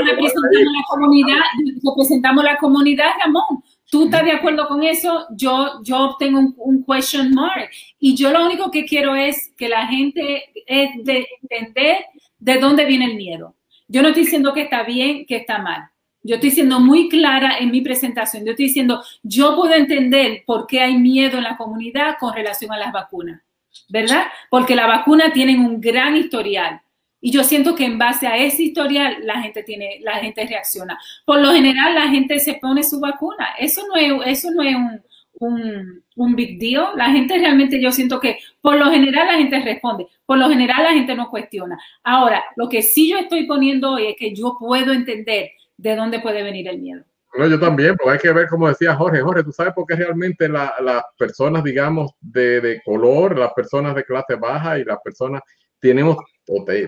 [0.06, 1.40] representamos la comunidad,
[1.84, 3.62] representamos la comunidad, Ramón.
[3.90, 5.26] ¿Tú estás de acuerdo con eso?
[5.36, 7.70] Yo, yo tengo un, un, question mark.
[7.98, 11.96] Y yo lo único que quiero es que la gente es de entender
[12.38, 13.56] de dónde viene el miedo
[13.92, 15.90] yo no estoy diciendo que está bien, que está mal.
[16.22, 18.42] Yo estoy siendo muy clara en mi presentación.
[18.42, 22.72] Yo estoy diciendo, yo puedo entender por qué hay miedo en la comunidad con relación
[22.72, 23.42] a las vacunas,
[23.90, 24.28] ¿verdad?
[24.48, 26.80] Porque las vacunas tienen un gran historial.
[27.20, 30.98] Y yo siento que en base a ese historial la gente tiene, la gente reacciona.
[31.26, 33.50] Por lo general la gente se pone su vacuna.
[33.58, 35.02] Eso no es, eso no es un,
[35.34, 36.96] un, un, big deal.
[36.96, 40.82] La gente realmente yo siento que por lo general la gente responde, por lo general
[40.82, 41.78] la gente no cuestiona.
[42.02, 46.20] Ahora, lo que sí yo estoy poniendo hoy es que yo puedo entender de dónde
[46.20, 47.04] puede venir el miedo.
[47.34, 49.96] No, yo también, porque hay que ver, como decía Jorge, Jorge, tú sabes por qué
[49.96, 55.40] realmente las personas, digamos, de, de, color, las personas de clase baja y las personas
[55.80, 56.18] tenemos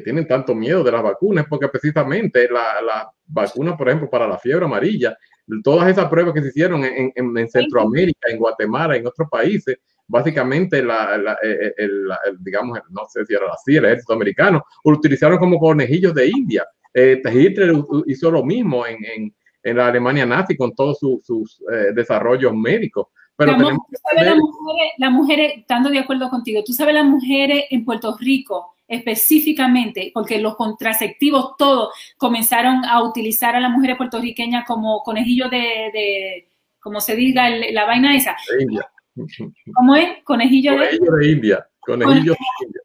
[0.05, 4.39] tienen tanto miedo de las vacunas, porque precisamente la, la vacuna, por ejemplo, para la
[4.39, 5.17] fiebre amarilla,
[5.63, 9.79] todas esas pruebas que se hicieron en, en, en Centroamérica, en Guatemala, en otros países,
[10.07, 14.13] básicamente la, la, eh, eh, el, el, digamos, no sé si era CIA, el ejército
[14.13, 16.67] americano, lo utilizaron como conejillos de India.
[16.93, 17.75] Eh, Hitler
[18.07, 22.55] hizo lo mismo en, en, en, la Alemania nazi con todos sus, sus eh, desarrollos
[22.55, 23.09] médicos.
[23.37, 27.05] Pero la, tenemos que las mujeres, la mujeres, estando de acuerdo contigo, tú sabes las
[27.05, 33.97] mujeres en Puerto Rico específicamente, porque los contraceptivos todos comenzaron a utilizar a las mujeres
[33.97, 36.49] puertorriqueñas como conejillo de, de
[36.81, 38.37] como se diga, el, la vaina esa.
[38.57, 38.91] De India.
[39.75, 40.23] ¿Cómo es?
[40.23, 41.67] Conejillo, conejillo de, de, India.
[41.81, 42.81] Conejillo de India.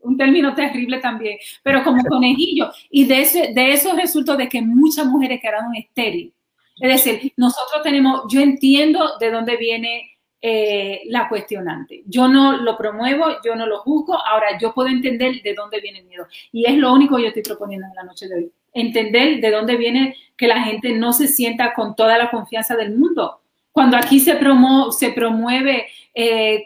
[0.00, 2.70] Un término terrible también, pero como conejillo.
[2.90, 6.32] Y de eso, de eso resultó de que muchas mujeres quedaron estériles.
[6.78, 12.02] Es decir, nosotros tenemos, yo entiendo de dónde viene eh, la cuestionante.
[12.06, 16.00] Yo no lo promuevo, yo no lo juzgo, ahora yo puedo entender de dónde viene
[16.00, 16.26] el miedo.
[16.52, 18.52] Y es lo único que yo estoy proponiendo en la noche de hoy.
[18.72, 22.96] Entender de dónde viene que la gente no se sienta con toda la confianza del
[22.96, 23.40] mundo.
[23.72, 26.64] Cuando aquí se, promo, se promueve, eh,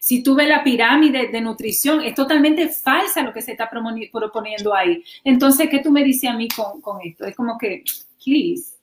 [0.00, 4.74] si tú ves la pirámide de nutrición, es totalmente falsa lo que se está proponiendo
[4.74, 5.02] ahí.
[5.24, 7.24] Entonces, ¿qué tú me dices a mí con, esto?
[7.24, 7.84] Es como que,
[8.22, 8.74] please.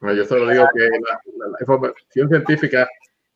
[0.00, 2.88] Bueno, yo solo digo que la información científica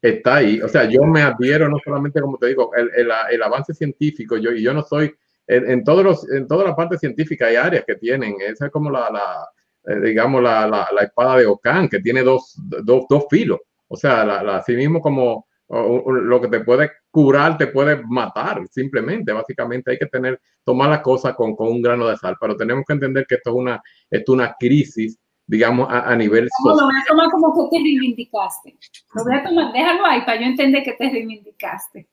[0.09, 0.61] está ahí.
[0.61, 4.37] O sea, yo me adhiero no solamente, como te digo, el, el, el avance científico,
[4.37, 5.15] yo, y yo no soy,
[5.47, 8.73] en, en, todos los, en toda la parte científica hay áreas que tienen, esa es
[8.73, 9.49] como la, la
[9.87, 13.61] eh, digamos, la, la, la, espada de Ocán, que tiene dos, dos, dos filos.
[13.89, 19.33] O sea, la, así mismo como lo que te puede curar, te puede matar, simplemente.
[19.33, 22.85] Básicamente hay que tener, tomar las cosas con, con un grano de sal, pero tenemos
[22.87, 26.77] que entender que esto es una, esto es una crisis digamos, a, a nivel social.
[26.79, 28.77] Lo voy a tomar como que te reivindicaste.
[29.15, 32.09] Lo voy a tomar, déjalo ahí para yo entender que te reivindicaste.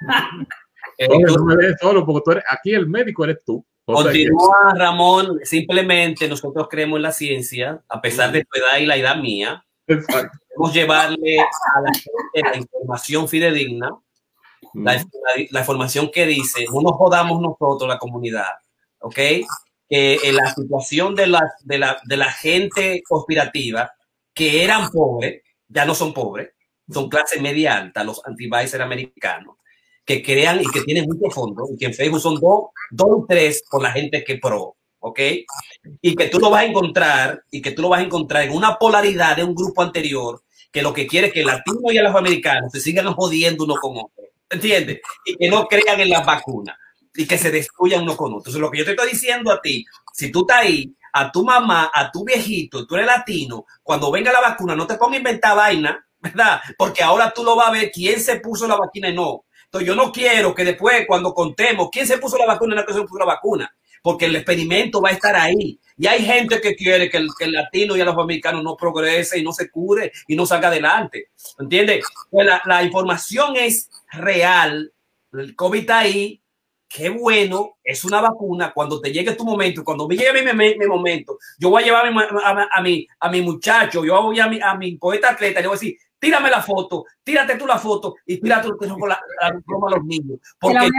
[0.98, 3.64] eh, no me dejes solo, porque tú eres, aquí el médico eres tú.
[3.86, 8.78] O continúa, sea, Ramón, simplemente nosotros creemos en la ciencia, a pesar de tu edad
[8.78, 9.64] y la edad mía.
[9.86, 10.38] Exacto.
[10.48, 13.90] Queremos llevarle a la gente la información fidedigna,
[14.72, 14.84] mm.
[14.84, 18.54] la, la, la información que dice, no nos jodamos nosotros, la comunidad,
[19.00, 19.18] ¿ok?
[19.88, 23.92] Que en la situación de la, de, la, de la gente conspirativa,
[24.32, 26.50] que eran pobres, ya no son pobres,
[26.90, 28.48] son clase media alta, los anti
[28.80, 29.56] americanos,
[30.04, 33.62] que crean y que tienen mucho fondo, y que en Facebook son dos, dos tres
[33.70, 35.20] por la gente que pro, ¿ok?
[36.00, 38.52] Y que tú lo vas a encontrar, y que tú lo vas a encontrar en
[38.52, 41.98] una polaridad de un grupo anterior, que lo que quiere es que el latino y
[41.98, 45.00] los americanos se sigan jodiendo uno con otro, ¿entiendes?
[45.24, 46.76] Y que no crean en las vacunas
[47.14, 48.38] y que se destruyan uno con otro.
[48.38, 51.44] Entonces, lo que yo te estoy diciendo a ti, si tú estás ahí, a tu
[51.44, 55.18] mamá, a tu viejito, tú eres latino, cuando venga la vacuna, no te pongas a
[55.18, 56.60] inventar vaina, ¿verdad?
[56.76, 59.44] Porque ahora tú lo vas a ver quién se puso la vacuna y no.
[59.66, 62.86] Entonces, yo no quiero que después, cuando contemos quién se puso la vacuna y no
[62.86, 65.78] que se puso la vacuna, porque el experimento va a estar ahí.
[65.96, 68.76] Y hay gente que quiere que el, que el latino y a los americanos no
[68.76, 71.30] progrese y no se cure y no salga adelante.
[71.58, 72.04] ¿Entiendes?
[72.30, 74.92] Pues la, la información es real.
[75.32, 76.40] El COVID está ahí,
[76.94, 80.78] qué bueno es una vacuna cuando te llegue tu momento, cuando me llegue mi, mi,
[80.78, 84.22] mi momento, yo voy a llevar a mi, a, a, mi, a mi muchacho, yo
[84.22, 87.56] voy a mi, a mi poeta atleta, yo voy a decir, tírame la foto, tírate
[87.56, 89.52] tú la foto y tírate con la, la, a
[89.90, 90.38] los niños.
[90.56, 90.90] Porque yo no,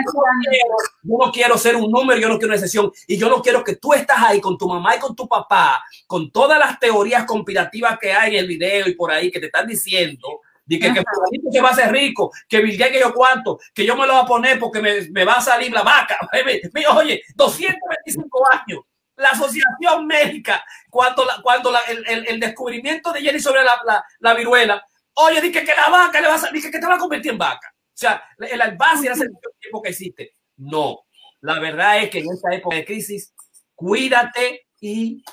[0.41, 3.41] quiero, yo no, quiero, ser un número, yo no quiero una excepción y yo no
[3.41, 6.77] quiero que tú estás ahí con tu mamá y con tu papá, con todas las
[6.77, 10.79] teorías conspirativas que hay en el video y por ahí que te están diciendo de
[10.79, 11.03] que, que
[11.51, 14.13] se va a hacer rico, que Bill Gates que yo cuánto, que yo me lo
[14.13, 16.17] voy a poner porque me, me va a salir la vaca.
[16.95, 18.79] Oye, 225 años.
[19.17, 23.79] La Asociación Médica, cuando, la, cuando la, el, el, el, descubrimiento de Jenny sobre la,
[23.85, 26.95] la, la viruela, oye, dije que la vaca le va a salir, que te va
[26.95, 27.73] a convertir en vaca.
[27.73, 30.33] O sea, el base era el tiempo que existe.
[30.57, 31.05] No,
[31.39, 33.33] la verdad es que en esta época de crisis,
[33.73, 35.23] cuídate y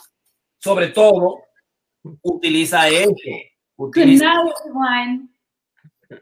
[0.58, 1.42] sobre todo
[2.22, 3.12] utiliza esto
[3.76, 4.32] Utiliza,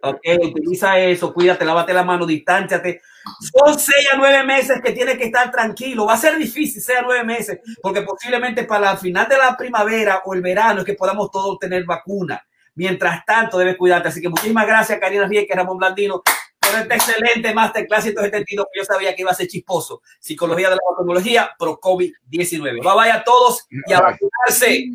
[0.02, 3.00] okay, utiliza eso, cuídate, lávate la mano, distánciate,
[3.40, 6.06] Son seis a nueve meses que tiene que estar tranquilo.
[6.06, 9.56] Va a ser difícil, seis a nueve meses, porque posiblemente para el final de la
[9.56, 12.42] primavera o el verano es que podamos todos tener vacuna.
[12.74, 14.08] Mientras tanto, debes cuidarte.
[14.08, 16.22] Así que muchísimas gracias, Karina Rieke, Ramón Blandino,
[16.60, 20.02] por este excelente Masterclass 172 que yo sabía que iba a ser chisposo.
[20.18, 22.82] Psicología de la tecnología pro COVID-19.
[22.82, 24.90] Bye bye a todos y a vacunarse.